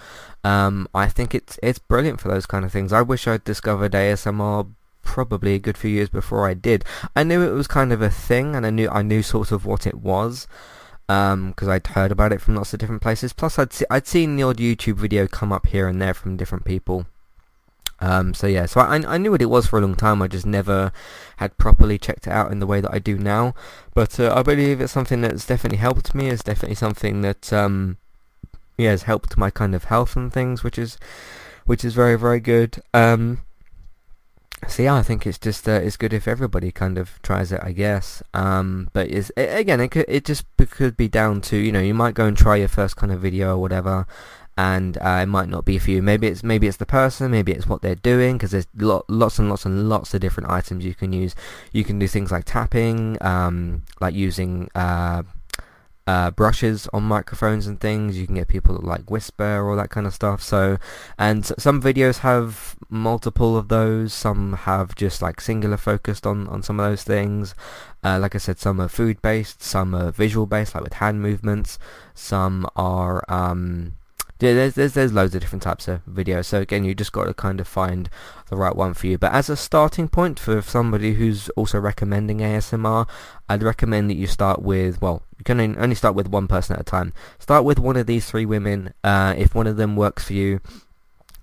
Um, 0.44 0.88
I 0.94 1.08
think 1.08 1.36
it's 1.36 1.60
it's 1.62 1.80
brilliant 1.80 2.20
for 2.20 2.28
those 2.28 2.46
kind 2.46 2.66
of 2.66 2.72
things. 2.72 2.94
I 2.94 3.02
wish 3.02 3.28
I'd 3.28 3.44
discovered 3.44 3.92
ASMR 3.92 4.70
probably 5.04 5.56
a 5.56 5.60
good 5.60 5.78
few 5.78 5.90
years 5.90 6.10
before 6.10 6.48
I 6.48 6.54
did. 6.54 6.84
I 7.16 7.24
knew 7.24 7.42
it 7.42 7.54
was 7.54 7.68
kind 7.68 7.94
of 7.94 8.02
a 8.02 8.10
thing, 8.10 8.56
and 8.56 8.66
I 8.66 8.70
knew 8.70 8.90
I 8.90 9.02
knew 9.02 9.22
sort 9.22 9.52
of 9.52 9.66
what 9.66 9.88
it 9.88 9.96
was 9.96 10.48
because 11.08 11.34
um, 11.34 11.70
I'd 11.70 11.88
heard 11.88 12.12
about 12.12 12.34
it 12.34 12.42
from 12.42 12.56
lots 12.56 12.74
of 12.74 12.80
different 12.80 13.02
places. 13.02 13.32
Plus, 13.32 13.58
I'd 13.58 13.72
see, 13.72 13.86
I'd 13.90 14.08
seen 14.08 14.36
the 14.36 14.44
odd 14.44 14.58
YouTube 14.58 14.96
video 14.96 15.26
come 15.26 15.54
up 15.54 15.68
here 15.68 15.88
and 15.88 16.02
there 16.02 16.14
from 16.14 16.36
different 16.36 16.66
people. 16.66 17.06
Um, 18.00 18.34
so 18.34 18.48
yeah, 18.48 18.66
so 18.66 18.82
I, 18.82 18.96
I 19.08 19.18
knew 19.18 19.32
what 19.32 19.42
it 19.42 19.50
was 19.50 19.68
for 19.68 19.80
a 19.80 19.82
long 19.82 19.96
time. 19.96 20.22
I 20.22 20.28
just 20.28 20.46
never 20.46 20.92
had 21.38 21.58
properly 21.58 21.98
checked 21.98 22.28
it 22.28 22.34
out 22.34 22.52
in 22.52 22.60
the 22.60 22.68
way 22.68 22.82
that 22.82 22.94
I 22.94 23.00
do 23.00 23.18
now. 23.18 23.56
But 23.94 24.20
uh, 24.20 24.34
I 24.36 24.44
believe 24.44 24.82
it's 24.82 24.94
something 24.94 25.22
that's 25.22 25.46
definitely 25.46 25.80
helped 25.80 26.14
me. 26.14 26.30
It's 26.30 26.44
definitely 26.44 26.76
something 26.76 27.22
that 27.22 27.52
um, 27.52 27.98
yeah 28.78 28.92
has 28.92 29.04
helped 29.04 29.38
my 29.38 29.50
kind 29.50 29.74
of 29.74 29.86
health 29.86 30.16
and 30.16 30.32
things, 30.32 30.64
which 30.64 30.78
is 30.78 30.98
which 31.66 31.84
is 31.84 31.94
very 31.94 32.18
very 32.18 32.40
good. 32.40 32.82
Um, 32.94 33.42
so 34.68 34.84
yeah, 34.84 34.96
I 34.96 35.04
think 35.04 35.28
it's 35.28 35.38
just 35.38 35.68
uh, 35.68 35.74
it's 35.74 35.98
good 35.98 36.14
if 36.14 36.28
everybody 36.28 36.72
kind 36.72 36.98
of 36.98 37.22
tries 37.22 37.52
it, 37.52 37.62
I 37.64 37.72
guess. 37.74 38.24
Um, 38.34 38.90
but 38.92 39.10
it's, 39.10 39.32
it, 39.38 39.58
again, 39.58 39.80
it 39.80 39.90
could, 39.90 40.06
it 40.08 40.26
just 40.26 40.46
could 40.72 40.98
be 40.98 41.08
down 41.08 41.42
to 41.42 41.58
you 41.58 41.72
know 41.72 41.80
you 41.80 41.94
might 41.94 42.16
go 42.16 42.26
and 42.26 42.36
try 42.36 42.56
your 42.56 42.68
first 42.68 42.96
kind 42.96 43.12
of 43.12 43.22
video 43.22 43.56
or 43.56 43.58
whatever, 43.60 44.08
and 44.58 44.98
uh, 44.98 45.20
it 45.22 45.28
might 45.28 45.50
not 45.50 45.66
be 45.66 45.78
for 45.78 45.92
you. 45.92 46.02
Maybe 46.02 46.28
it's 46.28 46.44
maybe 46.44 46.68
it's 46.68 46.78
the 46.78 46.86
person, 46.86 47.32
maybe 47.32 47.52
it's 47.52 47.68
what 47.68 47.82
they're 47.82 47.96
doing 47.96 48.38
because 48.38 48.52
there's 48.52 48.68
lo- 48.76 49.06
lots 49.08 49.38
and 49.38 49.50
lots 49.50 49.66
and 49.66 49.88
lots 49.88 50.14
of 50.14 50.22
different 50.22 50.50
items 50.50 50.84
you 50.84 50.96
can 50.96 51.14
use. 51.14 51.36
You 51.72 51.84
can 51.84 52.00
do 52.00 52.08
things 52.08 52.32
like 52.32 52.46
tapping, 52.46 53.18
um, 53.22 53.84
like 54.02 54.16
using 54.16 54.70
uh, 54.74 55.24
uh, 56.08 56.32
brushes 56.32 56.88
on 56.92 57.04
microphones 57.04 57.68
and 57.68 57.80
things. 57.80 58.18
You 58.18 58.26
can 58.26 58.36
get 58.36 58.48
people 58.48 58.74
that 58.76 58.84
like 58.84 59.12
whisper, 59.12 59.70
all 59.70 59.76
that 59.76 59.92
kind 59.92 60.08
of 60.08 60.14
stuff. 60.14 60.42
So, 60.42 60.78
and 61.20 61.46
some 61.46 61.80
videos 61.80 62.20
have 62.20 62.76
multiple 62.90 63.58
of 63.58 63.68
those. 63.68 64.12
Some 64.12 64.54
have 64.54 64.96
just 64.96 65.22
like 65.22 65.40
singular 65.40 65.78
focused 65.78 66.26
on, 66.26 66.48
on 66.48 66.64
some 66.64 66.80
of 66.80 66.90
those 66.90 67.04
things. 67.04 67.54
Uh, 68.04 68.18
like 68.20 68.34
I 68.34 68.38
said, 68.40 68.58
some 68.58 68.80
are 68.80 68.88
food 68.88 69.22
based, 69.22 69.62
some 69.62 69.94
are 69.94 70.12
visual 70.12 70.48
based, 70.48 70.74
like 70.74 70.84
with 70.84 70.94
hand 70.94 71.22
movements. 71.22 71.78
Some 72.16 72.68
are 72.76 73.24
um, 73.28 73.94
yeah, 74.40 74.54
there's, 74.54 74.76
there's 74.76 74.94
there's 74.94 75.14
loads 75.14 75.34
of 75.34 75.42
different 75.42 75.64
types 75.64 75.88
of 75.88 76.06
videos. 76.06 76.46
So 76.46 76.62
again, 76.62 76.84
you 76.84 76.94
just 76.94 77.12
got 77.12 77.26
to 77.26 77.34
kind 77.34 77.60
of 77.60 77.68
find 77.68 78.10
the 78.50 78.58
right 78.58 78.76
one 78.76 78.94
for 78.94 79.08
you. 79.08 79.18
But 79.18 79.34
as 79.34 79.50
a 79.50 79.58
starting 79.58 80.08
point 80.08 80.40
for 80.40 80.62
somebody 80.62 81.16
who's 81.16 81.50
also 81.50 81.80
recommending 81.80 82.40
ASMR, 82.40 83.08
I'd 83.50 83.64
recommend 83.64 84.10
that 84.10 84.16
you 84.16 84.28
start 84.28 84.62
with 84.62 85.02
well, 85.02 85.24
you 85.38 85.44
can 85.44 85.60
only 85.60 85.96
start 85.96 86.16
with 86.16 86.28
one 86.28 86.48
person 86.48 86.76
at 86.76 86.82
a 86.82 86.86
time. 86.86 87.14
Start 87.40 87.64
with 87.64 87.80
one 87.80 87.98
of 87.98 88.06
these 88.06 88.30
three 88.30 88.46
women. 88.46 88.94
Uh, 89.04 89.34
if 89.38 89.56
one 89.56 89.68
of 89.68 89.78
them 89.78 89.96
works 89.96 90.26
for 90.26 90.34
you, 90.34 90.60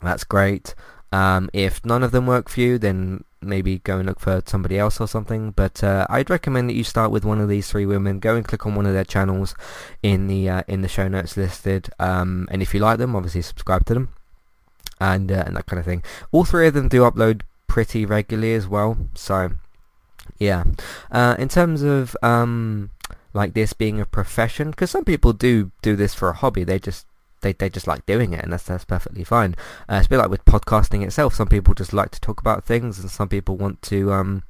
that's 0.00 0.24
great. 0.24 0.74
Um, 1.10 1.48
if 1.52 1.84
none 1.84 2.02
of 2.02 2.12
them 2.12 2.26
work 2.26 2.48
for 2.48 2.60
you, 2.60 2.78
then 2.78 3.24
maybe 3.46 3.78
go 3.78 3.98
and 3.98 4.06
look 4.06 4.20
for 4.20 4.42
somebody 4.46 4.78
else 4.78 5.00
or 5.00 5.08
something. 5.08 5.52
But 5.52 5.82
uh, 5.84 6.06
I'd 6.10 6.30
recommend 6.30 6.68
that 6.70 6.74
you 6.74 6.84
start 6.84 7.10
with 7.10 7.24
one 7.24 7.40
of 7.40 7.48
these 7.48 7.68
three 7.68 7.86
women. 7.86 8.18
Go 8.18 8.36
and 8.36 8.44
click 8.44 8.66
on 8.66 8.74
one 8.74 8.86
of 8.86 8.92
their 8.92 9.04
channels 9.04 9.54
in 10.02 10.26
the 10.26 10.48
uh, 10.48 10.62
in 10.68 10.82
the 10.82 10.88
show 10.88 11.08
notes 11.08 11.36
listed. 11.36 11.90
Um, 11.98 12.48
and 12.50 12.62
if 12.62 12.74
you 12.74 12.80
like 12.80 12.98
them, 12.98 13.14
obviously 13.14 13.42
subscribe 13.42 13.84
to 13.86 13.94
them 13.94 14.08
and 15.00 15.30
uh, 15.30 15.44
and 15.46 15.56
that 15.56 15.66
kind 15.66 15.78
of 15.78 15.86
thing. 15.86 16.02
All 16.32 16.44
three 16.44 16.66
of 16.66 16.74
them 16.74 16.88
do 16.88 17.02
upload 17.02 17.42
pretty 17.66 18.06
regularly 18.06 18.54
as 18.54 18.66
well. 18.68 18.96
So 19.14 19.52
yeah, 20.38 20.64
uh, 21.10 21.36
in 21.38 21.48
terms 21.48 21.82
of 21.82 22.16
um, 22.22 22.90
like 23.32 23.54
this 23.54 23.72
being 23.72 24.00
a 24.00 24.06
profession, 24.06 24.70
because 24.70 24.90
some 24.90 25.04
people 25.04 25.32
do 25.32 25.70
do 25.82 25.96
this 25.96 26.14
for 26.14 26.28
a 26.30 26.34
hobby. 26.34 26.64
They 26.64 26.78
just 26.78 27.06
they, 27.44 27.52
they 27.52 27.70
just 27.70 27.86
like 27.86 28.04
doing 28.06 28.32
it 28.32 28.42
and 28.42 28.52
that's 28.52 28.64
that's 28.64 28.84
perfectly 28.84 29.22
fine. 29.22 29.54
Uh, 29.88 29.96
it's 29.96 30.06
a 30.06 30.08
bit 30.08 30.18
like 30.18 30.30
with 30.30 30.44
podcasting 30.44 31.04
itself. 31.04 31.34
Some 31.34 31.48
people 31.48 31.74
just 31.74 31.92
like 31.92 32.10
to 32.10 32.20
talk 32.20 32.40
about 32.40 32.64
things 32.64 32.98
and 32.98 33.10
some 33.10 33.28
people 33.28 33.56
want 33.56 33.80
to 33.82 34.12
um, 34.12 34.42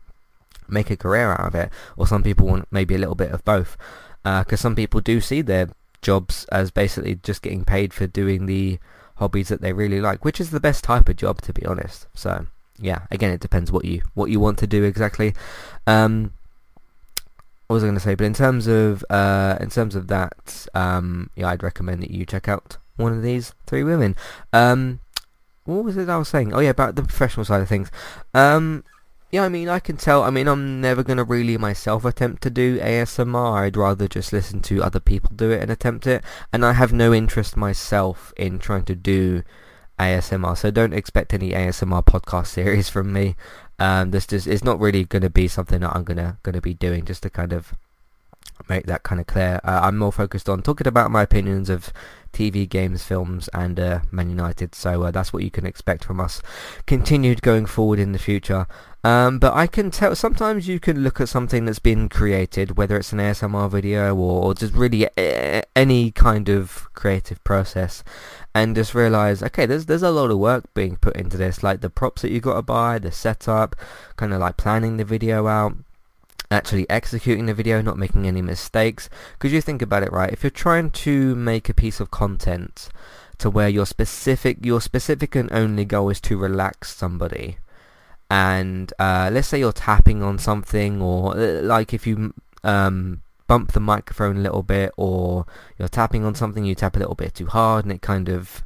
make 0.66 0.90
a 0.90 0.96
career 0.96 1.32
out 1.32 1.46
of 1.46 1.54
it 1.54 1.70
or 1.96 2.06
some 2.06 2.22
people 2.22 2.46
want 2.46 2.68
maybe 2.70 2.94
a 2.94 2.98
little 2.98 3.14
bit 3.14 3.32
of 3.32 3.44
both. 3.44 3.76
Because 4.22 4.60
uh, 4.60 4.62
some 4.62 4.74
people 4.74 5.02
do 5.02 5.20
see 5.20 5.42
their 5.42 5.68
jobs 6.00 6.46
as 6.50 6.70
basically 6.70 7.16
just 7.16 7.42
getting 7.42 7.64
paid 7.64 7.92
for 7.92 8.06
doing 8.06 8.46
the 8.46 8.78
hobbies 9.16 9.48
that 9.48 9.60
they 9.60 9.72
really 9.72 10.00
like, 10.00 10.24
which 10.24 10.40
is 10.40 10.50
the 10.50 10.60
best 10.60 10.84
type 10.84 11.08
of 11.08 11.16
job 11.16 11.42
to 11.42 11.52
be 11.52 11.66
honest. 11.66 12.06
So 12.14 12.46
yeah, 12.78 13.00
again, 13.10 13.30
it 13.30 13.40
depends 13.40 13.70
what 13.70 13.84
you 13.84 14.02
what 14.14 14.30
you 14.30 14.40
want 14.40 14.58
to 14.58 14.66
do 14.66 14.82
exactly. 14.84 15.34
Um, 15.86 16.32
what 17.66 17.74
was 17.74 17.84
I 17.84 17.86
going 17.86 17.94
to 17.94 18.00
say? 18.00 18.14
But 18.14 18.24
in 18.24 18.34
terms 18.34 18.66
of 18.66 19.04
uh, 19.10 19.56
in 19.60 19.70
terms 19.70 19.94
of 19.94 20.08
that, 20.08 20.66
um, 20.74 21.30
yeah, 21.34 21.48
I'd 21.48 21.62
recommend 21.62 22.02
that 22.02 22.10
you 22.10 22.26
check 22.26 22.48
out 22.48 22.76
one 22.96 23.12
of 23.12 23.22
these 23.22 23.54
three 23.66 23.84
women. 23.84 24.16
Um, 24.52 25.00
what 25.64 25.84
was 25.84 25.96
it 25.96 26.08
I 26.08 26.16
was 26.16 26.28
saying? 26.28 26.52
Oh 26.52 26.60
yeah, 26.60 26.70
about 26.70 26.96
the 26.96 27.02
professional 27.02 27.44
side 27.44 27.62
of 27.62 27.68
things. 27.68 27.90
Um, 28.34 28.84
yeah, 29.30 29.42
I 29.42 29.48
mean, 29.48 29.68
I 29.68 29.80
can 29.80 29.96
tell. 29.96 30.22
I 30.22 30.30
mean, 30.30 30.46
I'm 30.46 30.80
never 30.80 31.02
gonna 31.02 31.24
really 31.24 31.56
myself 31.56 32.04
attempt 32.04 32.42
to 32.44 32.50
do 32.50 32.78
ASMR. 32.78 33.62
I'd 33.62 33.76
rather 33.76 34.06
just 34.06 34.32
listen 34.32 34.60
to 34.62 34.82
other 34.82 35.00
people 35.00 35.30
do 35.34 35.50
it 35.50 35.60
and 35.60 35.70
attempt 35.70 36.06
it. 36.06 36.22
And 36.52 36.64
I 36.64 36.74
have 36.74 36.92
no 36.92 37.12
interest 37.12 37.56
myself 37.56 38.32
in 38.36 38.58
trying 38.58 38.84
to 38.84 38.94
do 38.94 39.42
ASMR. 39.98 40.56
So 40.56 40.70
don't 40.70 40.92
expect 40.92 41.34
any 41.34 41.50
ASMR 41.50 42.04
podcast 42.04 42.46
series 42.46 42.88
from 42.88 43.12
me. 43.12 43.34
Um, 43.78 44.12
this 44.12 44.26
just 44.26 44.46
it's 44.46 44.62
not 44.62 44.78
really 44.78 45.04
gonna 45.04 45.30
be 45.30 45.48
something 45.48 45.80
that 45.80 45.96
I'm 45.96 46.04
gonna 46.04 46.38
gonna 46.42 46.60
be 46.60 46.74
doing 46.74 47.04
just 47.04 47.24
to 47.24 47.30
kind 47.30 47.52
of 47.52 47.74
make 48.68 48.86
that 48.86 49.02
kind 49.02 49.20
of 49.20 49.26
clear. 49.26 49.60
Uh, 49.64 49.80
I'm 49.82 49.98
more 49.98 50.12
focused 50.12 50.48
on 50.48 50.62
talking 50.62 50.86
about 50.86 51.10
my 51.10 51.22
opinions 51.22 51.70
of 51.70 51.92
TV, 52.34 52.68
games, 52.68 53.04
films, 53.04 53.48
and 53.54 53.78
uh, 53.80 54.00
Man 54.10 54.28
United. 54.28 54.74
So 54.74 55.04
uh, 55.04 55.10
that's 55.10 55.32
what 55.32 55.42
you 55.42 55.50
can 55.50 55.64
expect 55.64 56.04
from 56.04 56.20
us 56.20 56.42
continued 56.86 57.40
going 57.40 57.64
forward 57.64 57.98
in 57.98 58.12
the 58.12 58.18
future. 58.18 58.66
Um, 59.04 59.38
but 59.38 59.52
I 59.52 59.66
can 59.66 59.90
tell 59.90 60.16
sometimes 60.16 60.66
you 60.66 60.80
can 60.80 61.02
look 61.02 61.20
at 61.20 61.28
something 61.28 61.66
that's 61.66 61.78
been 61.78 62.08
created, 62.08 62.78
whether 62.78 62.96
it's 62.96 63.12
an 63.12 63.18
ASMR 63.18 63.70
video 63.70 64.16
or, 64.16 64.46
or 64.46 64.54
just 64.54 64.72
really 64.72 65.06
a- 65.18 65.62
any 65.76 66.10
kind 66.10 66.48
of 66.48 66.88
creative 66.94 67.42
process, 67.44 68.02
and 68.54 68.74
just 68.74 68.94
realize, 68.94 69.42
okay, 69.42 69.66
there's 69.66 69.86
there's 69.86 70.02
a 70.02 70.10
lot 70.10 70.30
of 70.30 70.38
work 70.38 70.64
being 70.72 70.96
put 70.96 71.16
into 71.16 71.36
this, 71.36 71.62
like 71.62 71.82
the 71.82 71.90
props 71.90 72.22
that 72.22 72.30
you've 72.30 72.42
got 72.44 72.54
to 72.54 72.62
buy, 72.62 72.98
the 72.98 73.12
setup, 73.12 73.76
kind 74.16 74.32
of 74.32 74.40
like 74.40 74.56
planning 74.56 74.96
the 74.96 75.04
video 75.04 75.46
out 75.48 75.76
actually 76.54 76.88
executing 76.88 77.46
the 77.46 77.54
video, 77.54 77.82
not 77.82 77.98
making 77.98 78.26
any 78.26 78.42
mistakes. 78.42 79.10
Because 79.32 79.52
you 79.52 79.60
think 79.60 79.82
about 79.82 80.02
it, 80.02 80.12
right? 80.12 80.32
If 80.32 80.42
you're 80.42 80.50
trying 80.50 80.90
to 80.90 81.34
make 81.34 81.68
a 81.68 81.74
piece 81.74 82.00
of 82.00 82.10
content 82.10 82.88
to 83.38 83.50
where 83.50 83.68
your 83.68 83.86
specific, 83.86 84.64
your 84.64 84.80
specific 84.80 85.34
and 85.34 85.52
only 85.52 85.84
goal 85.84 86.10
is 86.10 86.20
to 86.22 86.38
relax 86.38 86.96
somebody, 86.96 87.58
and 88.30 88.92
uh, 88.98 89.30
let's 89.32 89.48
say 89.48 89.58
you're 89.58 89.72
tapping 89.72 90.22
on 90.22 90.38
something, 90.38 91.02
or 91.02 91.36
uh, 91.36 91.62
like 91.62 91.92
if 91.92 92.06
you 92.06 92.32
um, 92.62 93.20
bump 93.46 93.72
the 93.72 93.80
microphone 93.80 94.38
a 94.38 94.40
little 94.40 94.62
bit, 94.62 94.92
or 94.96 95.46
you're 95.78 95.88
tapping 95.88 96.24
on 96.24 96.34
something, 96.34 96.64
you 96.64 96.74
tap 96.74 96.96
a 96.96 96.98
little 96.98 97.14
bit 97.14 97.34
too 97.34 97.46
hard, 97.46 97.84
and 97.84 97.92
it 97.92 98.02
kind 98.02 98.28
of 98.28 98.64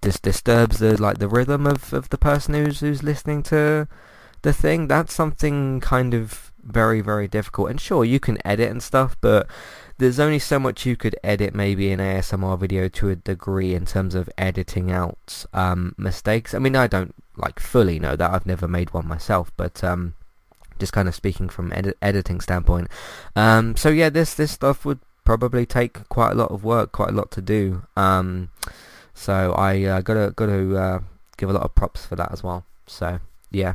dis- 0.00 0.20
disturbs 0.20 0.78
the 0.78 1.00
like 1.00 1.18
the 1.18 1.28
rhythm 1.28 1.66
of, 1.66 1.92
of 1.92 2.08
the 2.08 2.18
person 2.18 2.54
who's 2.54 2.80
who's 2.80 3.02
listening 3.02 3.42
to 3.44 3.88
the 4.42 4.52
thing. 4.52 4.88
That's 4.88 5.14
something 5.14 5.80
kind 5.80 6.14
of 6.14 6.51
very 6.62 7.00
very 7.00 7.28
difficult. 7.28 7.70
And 7.70 7.80
sure, 7.80 8.04
you 8.04 8.20
can 8.20 8.38
edit 8.46 8.70
and 8.70 8.82
stuff, 8.82 9.16
but 9.20 9.48
there's 9.98 10.18
only 10.18 10.38
so 10.38 10.58
much 10.58 10.86
you 10.86 10.96
could 10.96 11.16
edit 11.22 11.54
maybe 11.54 11.92
an 11.92 12.00
ASMR 12.00 12.58
video 12.58 12.88
to 12.88 13.10
a 13.10 13.16
degree 13.16 13.74
in 13.74 13.86
terms 13.86 14.14
of 14.14 14.28
editing 14.36 14.90
out 14.90 15.44
um, 15.52 15.94
mistakes. 15.96 16.54
I 16.54 16.58
mean, 16.58 16.74
I 16.74 16.86
don't 16.86 17.14
like 17.36 17.60
fully 17.60 17.98
know 17.98 18.16
that. 18.16 18.30
I've 18.30 18.46
never 18.46 18.66
made 18.66 18.92
one 18.92 19.06
myself, 19.06 19.52
but 19.56 19.84
um, 19.84 20.14
just 20.78 20.92
kind 20.92 21.08
of 21.08 21.14
speaking 21.14 21.48
from 21.48 21.72
edi- 21.72 21.94
editing 22.02 22.40
standpoint. 22.40 22.88
Um, 23.36 23.76
so 23.76 23.88
yeah, 23.88 24.10
this 24.10 24.34
this 24.34 24.50
stuff 24.50 24.84
would 24.84 25.00
probably 25.24 25.64
take 25.64 26.08
quite 26.08 26.32
a 26.32 26.34
lot 26.34 26.50
of 26.50 26.64
work, 26.64 26.92
quite 26.92 27.10
a 27.10 27.12
lot 27.12 27.30
to 27.32 27.42
do. 27.42 27.82
Um, 27.96 28.50
so 29.14 29.52
I 29.52 29.84
uh, 29.84 30.00
gotta 30.00 30.32
gotta 30.34 30.76
uh, 30.76 31.00
give 31.36 31.48
a 31.48 31.52
lot 31.52 31.62
of 31.62 31.74
props 31.74 32.04
for 32.04 32.16
that 32.16 32.32
as 32.32 32.42
well. 32.42 32.64
So 32.86 33.20
yeah, 33.52 33.74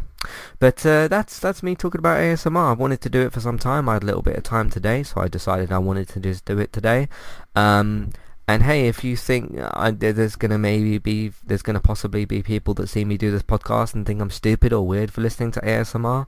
but 0.59 0.85
uh, 0.85 1.07
that's 1.07 1.39
that's 1.39 1.63
me 1.63 1.75
talking 1.75 1.99
about 1.99 2.17
ASMR. 2.17 2.71
I 2.71 2.73
wanted 2.73 3.01
to 3.01 3.09
do 3.09 3.21
it 3.21 3.31
for 3.31 3.39
some 3.39 3.59
time. 3.59 3.87
I 3.87 3.93
had 3.93 4.03
a 4.03 4.05
little 4.05 4.21
bit 4.21 4.35
of 4.35 4.43
time 4.43 4.69
today, 4.69 5.03
so 5.03 5.21
I 5.21 5.27
decided 5.27 5.71
I 5.71 5.77
wanted 5.77 6.09
to 6.09 6.19
just 6.19 6.45
do 6.45 6.57
it 6.59 6.73
today. 6.73 7.09
Um, 7.55 8.11
and 8.47 8.63
hey, 8.63 8.87
if 8.87 9.03
you 9.03 9.17
think 9.17 9.57
uh, 9.59 9.91
there's 9.93 10.35
gonna 10.35 10.57
maybe 10.57 10.97
be 10.97 11.31
there's 11.45 11.61
gonna 11.61 11.81
possibly 11.81 12.25
be 12.25 12.41
people 12.41 12.73
that 12.75 12.87
see 12.87 13.05
me 13.05 13.17
do 13.17 13.29
this 13.29 13.43
podcast 13.43 13.93
and 13.93 14.05
think 14.05 14.21
I'm 14.21 14.31
stupid 14.31 14.73
or 14.73 14.87
weird 14.87 15.11
for 15.11 15.21
listening 15.21 15.51
to 15.51 15.61
ASMR, 15.61 16.27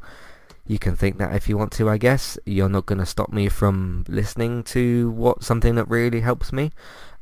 you 0.68 0.78
can 0.78 0.96
think 0.96 1.18
that 1.18 1.34
if 1.34 1.48
you 1.48 1.58
want 1.58 1.72
to. 1.74 1.90
I 1.90 1.98
guess 1.98 2.38
you're 2.46 2.70
not 2.70 2.86
gonna 2.86 3.06
stop 3.06 3.32
me 3.32 3.50
from 3.50 4.06
listening 4.08 4.64
to 4.64 5.12
what 5.12 5.44
something 5.44 5.76
that 5.76 5.90
really 5.90 6.22
helps 6.22 6.54
me. 6.54 6.72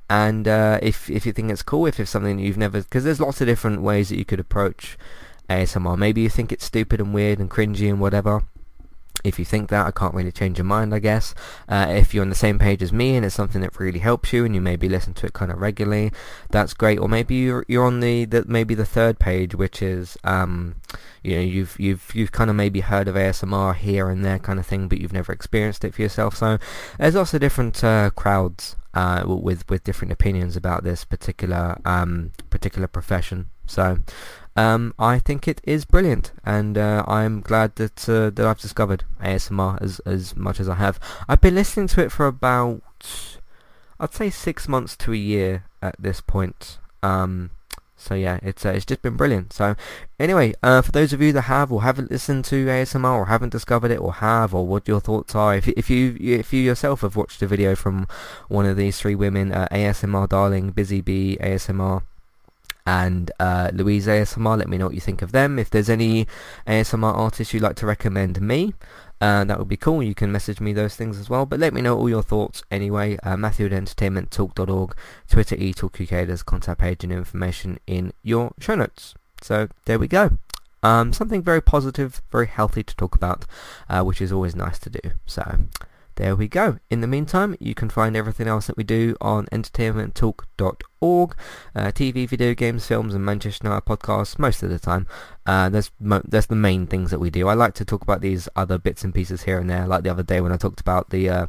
And 0.10 0.48
uh, 0.48 0.80
if 0.82 1.10
if 1.10 1.26
you 1.26 1.32
think 1.32 1.52
it's 1.52 1.64
cool, 1.64 1.86
if 1.86 2.00
it's 2.00 2.12
something 2.12 2.40
you've 2.40 2.58
never, 2.58 2.82
because 2.82 3.04
there's 3.04 3.20
lots 3.20 3.40
of 3.40 3.48
different 3.48 3.82
ways 3.82 4.10
that 4.10 4.18
you 4.18 4.26
could 4.26 4.40
approach 4.40 4.98
ASMR. 5.50 5.98
Maybe 5.98 6.22
you 6.22 6.30
think 6.30 6.52
it's 6.52 6.66
stupid 6.66 7.00
and 7.00 7.14
weird 7.14 7.40
and 7.40 7.50
cringy 7.50 7.90
and 7.90 8.00
whatever. 8.00 8.44
If 9.24 9.40
you 9.40 9.46
think 9.46 9.70
that, 9.70 9.86
I 9.86 9.92
can't 9.92 10.14
really 10.14 10.32
change 10.32 10.58
your 10.58 10.66
mind, 10.66 10.94
I 10.94 11.00
guess. 11.00 11.34
Uh, 11.68 11.88
if 11.90 12.14
you're 12.14 12.22
on 12.22 12.30
the 12.30 12.36
same 12.36 12.60
page 12.60 12.84
as 12.84 12.94
me 12.94 13.16
and 13.16 13.26
it's 13.26 13.36
something 13.36 13.62
that 13.62 13.80
really 13.80 14.00
helps 14.00 14.32
you 14.32 14.46
and 14.46 14.54
you 14.54 14.62
maybe 14.62 14.88
listen 14.88 15.14
to 15.16 15.26
it 15.26 15.34
kind 15.34 15.52
of 15.52 15.60
regularly, 15.60 16.12
that's 16.52 16.74
great. 16.74 17.00
Or 17.00 17.10
maybe 17.10 17.36
you're, 17.36 17.66
you're 17.68 17.86
on 17.86 18.00
the, 18.00 18.26
the 18.26 18.46
maybe 18.48 18.76
the 18.76 18.86
third 18.86 19.18
page, 19.18 19.56
which 19.56 19.82
is 19.82 20.18
um, 20.24 20.76
you 21.24 21.36
know 21.36 21.42
you've 21.42 21.76
you've 21.80 22.12
you've 22.14 22.32
kind 22.32 22.50
of 22.50 22.56
maybe 22.56 22.82
heard 22.82 23.08
of 23.08 23.16
ASMR 23.16 23.76
here 23.76 24.10
and 24.10 24.24
there 24.24 24.40
kind 24.40 24.60
of 24.60 24.68
thing, 24.68 24.88
but 24.88 25.00
you've 25.00 25.14
never 25.14 25.34
experienced 25.34 25.84
it 25.84 25.96
for 25.96 26.04
yourself. 26.04 26.38
So 26.38 26.60
there's 27.00 27.16
also 27.16 27.40
different 27.40 27.84
uh, 27.84 28.12
crowds 28.12 28.76
uh, 28.94 29.24
with 29.26 29.68
with 29.70 29.84
different 29.84 30.12
opinions 30.12 30.56
about 30.56 30.84
this 30.84 31.04
particular 31.04 31.80
um, 31.86 32.32
particular 32.50 32.88
profession. 32.88 33.50
So 33.68 34.00
um, 34.56 34.94
I 34.98 35.20
think 35.20 35.48
it 35.48 35.62
is 35.64 35.86
brilliant, 35.86 36.32
and 36.44 36.78
uh, 36.78 37.04
I'm 37.08 37.42
glad 37.42 37.76
that 37.76 38.10
uh, 38.10 38.32
that 38.32 38.46
I've 38.46 38.60
discovered 38.60 39.04
ASMR 39.22 39.82
as 39.82 40.00
as 40.00 40.36
much 40.36 40.60
as 40.60 40.68
I 40.68 40.76
have. 40.76 41.00
I've 41.28 41.42
been 41.42 41.56
listening 41.56 41.88
to 41.90 42.04
it 42.04 42.12
for 42.12 42.26
about 42.26 42.82
I'd 44.00 44.14
say 44.14 44.30
six 44.30 44.68
months 44.68 44.96
to 44.98 45.14
a 45.14 45.18
year 45.18 45.66
at 45.82 45.96
this 46.00 46.22
point. 46.22 46.80
Um, 47.04 47.52
so 48.00 48.14
yeah, 48.14 48.40
it's 48.44 48.66
uh, 48.66 48.70
it's 48.70 48.86
just 48.86 49.02
been 49.02 49.16
brilliant. 49.16 49.54
So 49.54 49.76
anyway, 50.20 50.54
uh, 50.62 50.82
for 50.82 50.92
those 50.92 51.14
of 51.14 51.22
you 51.22 51.32
that 51.34 51.44
have 51.44 51.72
or 51.72 51.82
haven't 51.82 52.12
listened 52.12 52.46
to 52.46 52.68
ASMR 52.68 53.14
or 53.14 53.26
haven't 53.26 53.50
discovered 53.50 53.92
it 53.92 54.00
or 54.00 54.14
have 54.14 54.54
or 54.54 54.68
what 54.68 54.88
your 54.88 55.00
thoughts 55.00 55.34
are, 55.36 55.56
if 55.56 55.68
if 55.70 55.90
you 55.90 56.16
if 56.20 56.54
you 56.54 56.62
yourself 56.62 57.02
have 57.02 57.16
watched 57.16 57.42
a 57.42 57.48
video 57.48 57.76
from 57.76 58.08
one 58.50 58.66
of 58.66 58.78
these 58.78 59.00
three 59.00 59.16
women, 59.16 59.52
uh, 59.52 59.68
ASMR 59.72 60.30
Darling, 60.30 60.72
Busy 60.72 61.02
Bee 61.02 61.38
ASMR, 61.42 62.04
and 62.88 63.30
uh, 63.38 63.70
Louise 63.74 64.08
ASMR. 64.08 64.58
Let 64.58 64.70
me 64.70 64.78
know 64.78 64.86
what 64.86 64.96
you 64.96 65.02
think 65.02 65.22
of 65.22 65.34
them. 65.34 65.60
If 65.60 65.70
there's 65.70 65.90
any 65.90 66.26
ASMR 66.66 67.14
artists 67.14 67.54
you'd 67.54 67.62
like 67.62 67.76
to 67.76 67.86
recommend 67.86 68.40
me, 68.42 68.74
uh, 69.20 69.44
that 69.44 69.60
would 69.60 69.68
be 69.68 69.76
cool. 69.76 70.02
You 70.02 70.16
can 70.16 70.32
message 70.32 70.62
me 70.62 70.72
those 70.72 70.96
things 70.96 71.20
as 71.20 71.30
well. 71.30 71.46
But 71.46 71.60
let 71.60 71.74
me 71.74 71.82
know 71.82 71.98
all 71.98 72.08
your 72.08 72.24
thoughts 72.24 72.64
anyway. 72.72 73.18
Uh, 73.24 73.36
Matthew 73.36 73.66
at 73.66 73.74
entertainmenttalk.org, 73.74 74.96
Twitter 75.30 75.58
eTalkUK. 75.58 76.28
There's 76.28 76.44
contact 76.44 76.80
page 76.80 77.04
and 77.04 77.12
information 77.12 77.78
in 77.88 78.14
your 78.24 78.54
show 78.58 78.76
notes. 78.76 79.16
So 79.42 79.68
there 79.84 80.00
we 80.00 80.08
go. 80.08 80.38
Um, 80.82 81.12
something 81.12 81.42
very 81.42 81.62
positive, 81.62 82.22
very 82.32 82.48
healthy 82.48 82.84
to 82.84 82.96
talk 82.96 83.16
about, 83.16 83.46
uh, 83.90 84.04
which 84.04 84.22
is 84.22 84.32
always 84.32 84.56
nice 84.56 84.80
to 84.80 84.90
do. 84.90 85.02
So 85.26 85.60
there 86.18 86.36
we 86.36 86.48
go. 86.48 86.78
In 86.90 87.02
the 87.02 87.08
meantime, 87.08 87.56
you 87.60 87.74
can 87.74 87.90
find 87.90 88.16
everything 88.16 88.48
else 88.48 88.68
that 88.68 88.76
we 88.76 88.84
do 88.84 89.16
on 89.22 89.46
entertainmenttalk.org. 89.48 91.36
Uh, 91.76 91.92
TV, 91.92 92.28
video 92.28 92.54
games, 92.54 92.86
films, 92.86 93.14
and 93.14 93.24
Manchester 93.24 93.68
United 93.68 93.86
podcasts 93.86 94.38
most 94.38 94.62
of 94.64 94.70
the 94.70 94.80
time. 94.80 95.08
Uh, 95.46 95.70
that's, 95.70 95.92
mo- 96.00 96.24
that's 96.28 96.48
the 96.48 96.56
main 96.56 96.86
things 96.88 97.12
that 97.12 97.20
we 97.20 97.30
do. 97.30 97.48
I 97.48 97.54
like 97.54 97.76
to 97.76 97.86
talk 97.86 98.02
about 98.02 98.22
these 98.22 98.50
other 98.56 98.78
bits 98.78 99.04
and 99.04 99.14
pieces 99.14 99.44
here 99.44 99.60
and 99.60 99.70
there, 99.70 99.88
like 99.88 100.04
the 100.04 100.10
other 100.10 100.24
day 100.24 100.42
when 100.42 100.52
I 100.52 100.58
talked 100.58 100.82
about 100.82 101.12
the 101.12 101.30
uh, 101.30 101.48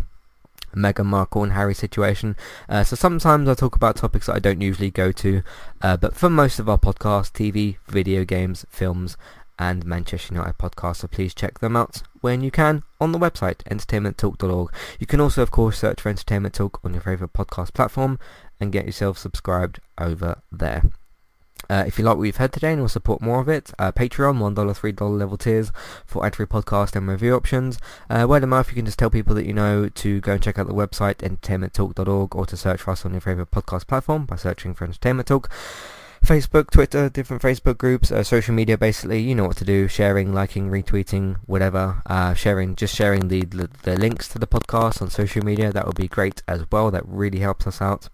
Meghan 0.76 1.06
Markle 1.06 1.42
and 1.42 1.52
Harry 1.52 1.74
situation. 1.74 2.36
Uh, 2.68 2.84
so 2.84 2.94
sometimes 2.94 3.48
I 3.48 3.54
talk 3.54 3.74
about 3.74 3.96
topics 3.96 4.26
that 4.26 4.36
I 4.36 4.38
don't 4.38 4.60
usually 4.60 4.90
go 4.90 5.12
to, 5.12 5.42
uh, 5.80 5.96
but 5.96 6.14
for 6.14 6.28
most 6.28 6.58
of 6.58 6.68
our 6.68 6.78
podcasts, 6.78 7.32
TV, 7.32 7.76
video 7.86 8.24
games, 8.24 8.66
films, 8.68 9.16
and 9.58 9.84
Manchester 9.84 10.34
United 10.34 10.58
podcast, 10.58 10.96
so 10.96 11.08
please 11.08 11.34
check 11.34 11.58
them 11.58 11.76
out 11.76 12.02
when 12.20 12.42
you 12.42 12.50
can 12.50 12.82
on 13.00 13.12
the 13.12 13.18
website 13.18 13.58
entertainmenttalk.org. 13.70 14.72
You 14.98 15.06
can 15.06 15.20
also 15.20 15.42
of 15.42 15.50
course 15.50 15.78
search 15.78 16.00
for 16.00 16.08
Entertainment 16.08 16.54
Talk 16.54 16.80
on 16.84 16.94
your 16.94 17.02
favourite 17.02 17.32
podcast 17.32 17.72
platform 17.74 18.18
and 18.60 18.72
get 18.72 18.86
yourself 18.86 19.18
subscribed 19.18 19.80
over 19.98 20.42
there. 20.50 20.82
Uh, 21.70 21.84
if 21.86 21.98
you 21.98 22.04
like 22.04 22.16
what 22.16 22.24
you've 22.24 22.36
heard 22.36 22.52
today 22.52 22.72
and 22.72 22.80
will 22.80 22.88
support 22.88 23.20
more 23.20 23.40
of 23.40 23.48
it, 23.48 23.72
uh, 23.78 23.92
Patreon, 23.92 24.38
$1, 24.38 24.54
$3 24.54 25.18
level 25.18 25.36
tiers 25.36 25.70
for 26.06 26.24
ad-free 26.24 26.46
podcast 26.46 26.96
and 26.96 27.06
review 27.06 27.34
options. 27.34 27.78
Uh, 28.08 28.26
word 28.28 28.42
of 28.42 28.48
mouth, 28.48 28.68
you 28.68 28.74
can 28.74 28.86
just 28.86 28.98
tell 28.98 29.10
people 29.10 29.34
that 29.34 29.44
you 29.44 29.52
know 29.52 29.88
to 29.88 30.20
go 30.20 30.32
and 30.32 30.42
check 30.42 30.58
out 30.58 30.66
the 30.66 30.72
website, 30.72 31.16
entertainmenttalk.org, 31.16 32.34
or 32.34 32.46
to 32.46 32.56
search 32.56 32.80
for 32.80 32.92
us 32.92 33.04
on 33.04 33.12
your 33.12 33.20
favourite 33.20 33.50
podcast 33.50 33.86
platform 33.86 34.24
by 34.24 34.36
searching 34.36 34.72
for 34.72 34.84
Entertainment 34.84 35.28
Talk. 35.28 35.50
Facebook, 36.24 36.70
Twitter, 36.70 37.08
different 37.08 37.42
Facebook 37.42 37.78
groups, 37.78 38.10
uh, 38.10 38.22
social 38.22 38.54
media 38.54 38.76
basically, 38.76 39.20
you 39.20 39.34
know 39.34 39.46
what 39.46 39.56
to 39.58 39.64
do, 39.64 39.88
sharing, 39.88 40.34
liking, 40.34 40.70
retweeting, 40.70 41.36
whatever, 41.46 42.02
uh, 42.06 42.34
sharing, 42.34 42.76
just 42.76 42.94
sharing 42.94 43.28
the, 43.28 43.44
the, 43.44 43.70
the 43.82 43.96
links 43.96 44.28
to 44.28 44.38
the 44.38 44.46
podcast 44.46 45.00
on 45.00 45.10
social 45.10 45.44
media, 45.44 45.72
that 45.72 45.86
would 45.86 45.96
be 45.96 46.08
great 46.08 46.42
as 46.46 46.64
well, 46.70 46.90
that 46.90 47.06
really 47.06 47.38
helps 47.38 47.66
us 47.66 47.80
out. 47.80 48.08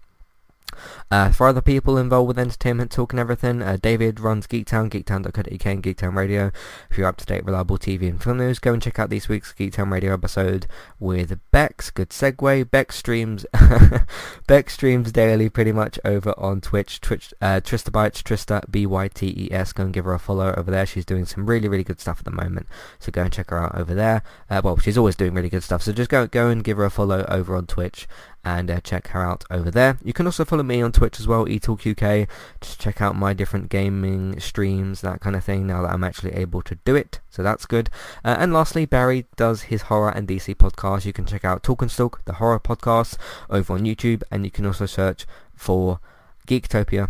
Uh, 1.11 1.31
for 1.31 1.47
other 1.47 1.61
people 1.61 1.97
involved 1.97 2.27
with 2.27 2.39
entertainment 2.39 2.91
talk 2.91 3.13
and 3.13 3.19
everything, 3.19 3.61
uh, 3.61 3.77
David 3.81 4.19
runs 4.19 4.47
Geektown, 4.47 4.89
geektown.co.uk 4.89 5.65
and 5.65 5.83
Geektown 5.83 6.15
Radio. 6.15 6.51
If 6.89 6.97
you're 6.97 7.07
up-to-date, 7.07 7.45
reliable 7.45 7.77
TV 7.77 8.09
and 8.09 8.21
film 8.21 8.37
news, 8.37 8.59
go 8.59 8.73
and 8.73 8.81
check 8.81 8.99
out 8.99 9.09
this 9.09 9.29
week's 9.29 9.53
Geektown 9.53 9.91
Radio 9.91 10.13
episode 10.13 10.67
with 10.99 11.39
Bex. 11.51 11.91
Good 11.91 12.09
segue. 12.09 12.69
Bex 12.69 12.95
streams 12.95 13.45
Bex 14.47 14.73
streams 14.73 15.11
daily 15.11 15.49
pretty 15.49 15.71
much 15.71 15.99
over 16.03 16.33
on 16.37 16.61
Twitch. 16.61 17.01
Twitch 17.01 17.33
uh, 17.41 17.61
Trista 17.63 17.91
Bytes, 17.91 18.21
Trista, 18.21 18.69
B-Y-T-E-S. 18.69 19.73
Go 19.73 19.83
and 19.83 19.93
give 19.93 20.05
her 20.05 20.13
a 20.13 20.19
follow 20.19 20.53
over 20.57 20.71
there. 20.71 20.85
She's 20.85 21.05
doing 21.05 21.25
some 21.25 21.45
really, 21.45 21.67
really 21.67 21.83
good 21.83 21.99
stuff 21.99 22.19
at 22.19 22.25
the 22.25 22.31
moment. 22.31 22.67
So 22.99 23.11
go 23.11 23.23
and 23.23 23.33
check 23.33 23.49
her 23.51 23.57
out 23.61 23.75
over 23.75 23.93
there. 23.93 24.23
Uh, 24.49 24.61
well, 24.63 24.77
she's 24.77 24.97
always 24.97 25.15
doing 25.15 25.33
really 25.33 25.49
good 25.49 25.63
stuff. 25.63 25.83
So 25.83 25.93
just 25.93 26.09
go, 26.09 26.27
go 26.27 26.49
and 26.49 26.63
give 26.63 26.77
her 26.77 26.85
a 26.85 26.91
follow 26.91 27.25
over 27.29 27.55
on 27.55 27.67
Twitch 27.67 28.07
and 28.45 28.69
uh, 28.69 28.79
check 28.81 29.07
her 29.07 29.21
out 29.21 29.43
over 29.49 29.71
there. 29.71 29.97
You 30.03 30.13
can 30.13 30.27
also 30.27 30.45
follow 30.45 30.63
me 30.63 30.81
on 30.81 30.91
Twitch 30.91 31.19
as 31.19 31.27
well, 31.27 31.45
eTalkUK, 31.45 32.27
to 32.61 32.77
check 32.77 33.01
out 33.01 33.15
my 33.15 33.33
different 33.33 33.69
gaming 33.69 34.39
streams, 34.39 35.01
that 35.01 35.19
kind 35.19 35.35
of 35.35 35.43
thing, 35.43 35.65
now 35.65 35.81
that 35.81 35.91
I'm 35.91 36.03
actually 36.03 36.33
able 36.33 36.61
to 36.61 36.75
do 36.85 36.95
it. 36.95 37.19
So 37.31 37.41
that's 37.41 37.65
good. 37.65 37.89
Uh, 38.23 38.35
and 38.39 38.53
lastly, 38.53 38.85
Barry 38.85 39.25
does 39.35 39.63
his 39.63 39.83
horror 39.83 40.11
and 40.11 40.27
DC 40.27 40.55
podcast. 40.55 41.05
You 41.05 41.13
can 41.13 41.25
check 41.25 41.43
out 41.43 41.63
Talk 41.63 41.81
and 41.81 41.91
Stalk, 41.91 42.23
the 42.25 42.33
horror 42.33 42.59
podcast, 42.59 43.17
over 43.49 43.73
on 43.73 43.81
YouTube, 43.81 44.21
and 44.29 44.45
you 44.45 44.51
can 44.51 44.65
also 44.67 44.85
search 44.85 45.25
for 45.55 45.99
Geektopia 46.47 47.09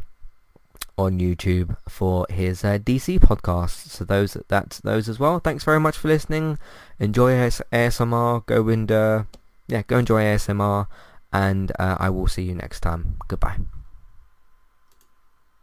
on 0.98 1.19
YouTube 1.19 1.76
for 1.89 2.26
his 2.30 2.63
uh, 2.63 2.78
DC 2.78 3.19
podcast. 3.19 3.89
So 3.89 4.06
those 4.06 4.38
that's 4.48 4.80
those 4.80 5.10
as 5.10 5.19
well. 5.19 5.39
Thanks 5.39 5.65
very 5.65 5.82
much 5.82 5.98
for 5.98 6.08
listening. 6.08 6.58
Enjoy 6.98 7.32
ASMR. 7.34 8.45
Go 8.45 8.69
and 8.69 8.89
uh, 8.89 9.24
yeah, 9.67 9.82
go 9.86 9.98
enjoy 9.98 10.21
ASMR 10.21 10.88
and 11.36 11.71
uh, 11.78 11.98
I 12.00 12.10
will 12.10 12.28
see 12.28 12.43
you 12.43 12.56
next 12.56 12.80
time. 12.80 13.17
Goodbye. 13.28 13.60